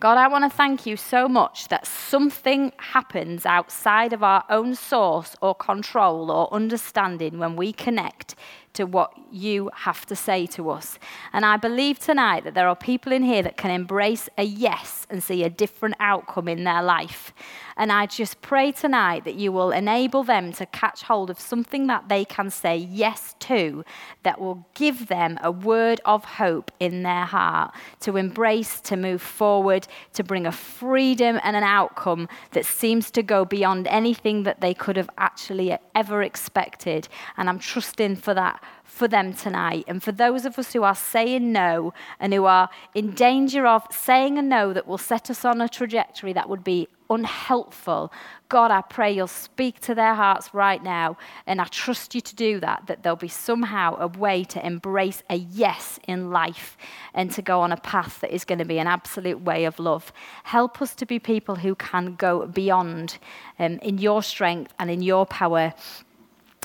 God, 0.01 0.19
I 0.19 0.29
want 0.29 0.45
to 0.51 0.57
thank 0.57 0.87
you 0.87 0.97
so 0.97 1.29
much 1.29 1.69
that 1.69 1.87
something 1.87 2.73
happens 2.79 3.47
outside 3.47 4.13
of 4.13 4.23
our 4.23 4.45
own 4.51 4.75
source 4.75 5.37
or 5.41 5.55
control 5.55 6.31
or 6.31 6.53
understanding 6.53 7.39
when 7.39 7.57
we 7.57 7.73
connect 7.73 8.35
to 8.75 8.85
what 8.85 9.13
you 9.33 9.71
have 9.75 10.07
to 10.07 10.17
say 10.17 10.47
to 10.47 10.71
us. 10.71 10.99
And 11.33 11.45
I 11.45 11.57
believe 11.57 11.99
tonight 11.99 12.45
that 12.45 12.55
there 12.55 12.69
are 12.69 12.77
people 12.77 13.13
in 13.13 13.23
here 13.23 13.43
that 13.43 13.57
can 13.57 13.71
embrace 13.71 14.29
a 14.37 14.45
yes 14.45 15.07
and 15.11 15.23
see 15.23 15.43
a 15.43 15.51
different 15.51 15.97
outcome 15.99 16.49
in 16.49 16.65
their 16.65 16.83
life. 16.83 17.33
And 17.77 17.91
I 17.91 18.07
just 18.07 18.41
pray 18.41 18.71
tonight 18.71 19.25
that 19.25 19.35
you 19.35 19.51
will 19.51 19.73
enable 19.73 20.23
them 20.23 20.53
to 20.53 20.67
catch 20.67 21.03
hold 21.03 21.31
of 21.31 21.41
something 21.41 21.89
that 21.89 22.09
they 22.09 22.25
can 22.25 22.51
say 22.51 22.77
yes 22.77 23.35
to 23.41 23.85
that 24.23 24.41
will 24.41 24.67
give 24.75 25.09
them 25.09 25.39
a 25.43 25.51
word 25.51 26.01
of 26.05 26.25
hope 26.25 26.71
in 26.79 27.03
their 27.03 27.25
heart 27.25 27.75
to 28.01 28.17
embrace, 28.17 28.81
to 28.83 28.97
move 28.97 29.23
forward, 29.23 29.89
to 30.13 30.23
bring 30.23 30.47
a 30.47 30.53
freedom 30.53 31.41
and 31.43 31.57
an 31.57 31.65
outcome 31.65 32.29
that 32.53 32.65
seems 32.65 33.11
to 33.11 33.23
go 33.23 33.45
beyond 33.45 33.89
anything 33.89 34.45
that 34.45 34.61
they 34.61 34.75
could 34.75 34.97
have 34.97 35.11
actually 35.19 35.77
ever 35.95 36.23
expected. 36.23 37.09
And 37.37 37.49
I'm 37.49 37.59
trusting 37.59 38.17
for 38.17 38.35
that 38.35 38.63
for 38.85 39.09
them 39.09 39.33
tonight. 39.33 39.85
And 39.89 40.03
for 40.03 40.13
those 40.13 40.45
of 40.45 40.59
us 40.59 40.73
who 40.73 40.85
are 40.85 40.95
saying 40.95 41.53
no 41.53 41.93
and 42.21 42.33
who 42.33 42.45
are 42.45 42.69
in 42.95 43.11
danger 43.11 43.67
of 43.67 43.87
saying 43.91 44.39
a 44.39 44.43
no 44.43 44.73
that 44.73 44.87
will 44.87 44.99
set 44.99 45.31
us 45.31 45.45
on 45.45 45.61
a 45.61 45.69
trajectory 45.69 46.33
that 46.33 46.49
would 46.49 46.63
be 46.63 46.89
unhelpful, 47.11 48.13
God, 48.49 48.71
I 48.71 48.83
pray 48.83 49.13
you'll 49.13 49.27
speak 49.27 49.81
to 49.81 49.95
their 49.95 50.15
hearts 50.15 50.55
right 50.55 50.83
now. 50.83 51.17
And 51.47 51.61
I 51.61 51.65
trust 51.65 52.15
you 52.15 52.21
to 52.21 52.37
do 52.37 52.61
that, 52.61 52.87
that 52.87 53.03
there'll 53.03 53.17
be 53.17 53.27
somehow 53.29 53.97
a 53.99 54.07
way 54.07 54.45
to 54.45 54.65
embrace 54.65 55.23
a 55.29 55.37
yes 55.37 55.99
in 56.07 56.31
life 56.31 56.77
and 57.15 57.33
to 57.33 57.43
go 57.43 57.61
on 57.61 57.73
a 57.73 57.77
path 57.77 58.21
that 58.21 58.33
is 58.33 58.45
going 58.45 58.61
to 58.61 58.65
be 58.65 58.79
an 58.79 58.87
absolute 58.87 59.41
way 59.41 59.65
of 59.65 59.79
love. 59.81 60.13
Help 60.45 60.81
us 60.81 60.95
to 60.95 61.07
be 61.07 61.19
people 61.19 61.57
who 61.57 61.75
can 61.75 62.15
go 62.15 62.47
beyond 62.47 63.19
um, 63.59 63.79
in 63.83 63.99
your 63.99 64.23
strength 64.23 64.73
and 64.79 64.91
in 64.91 65.03
your 65.03 65.27
power 65.27 65.75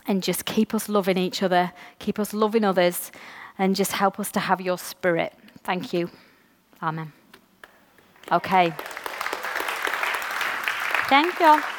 and 0.10 0.24
just 0.24 0.44
keep 0.46 0.74
us 0.74 0.90
loving 0.90 1.20
each 1.20 1.44
other, 1.44 1.72
keep 2.00 2.18
us 2.18 2.34
loving 2.34 2.64
others, 2.64 3.12
and 3.60 3.76
just 3.76 3.92
help 3.92 4.20
us 4.20 4.32
to 4.32 4.40
have 4.40 4.60
your 4.60 4.78
spirit. 4.78 5.34
Thank 5.64 5.94
you. 5.94 6.10
Amen. 6.82 7.14
Okay. 8.32 8.74
Thank 11.08 11.40
you. 11.40 11.79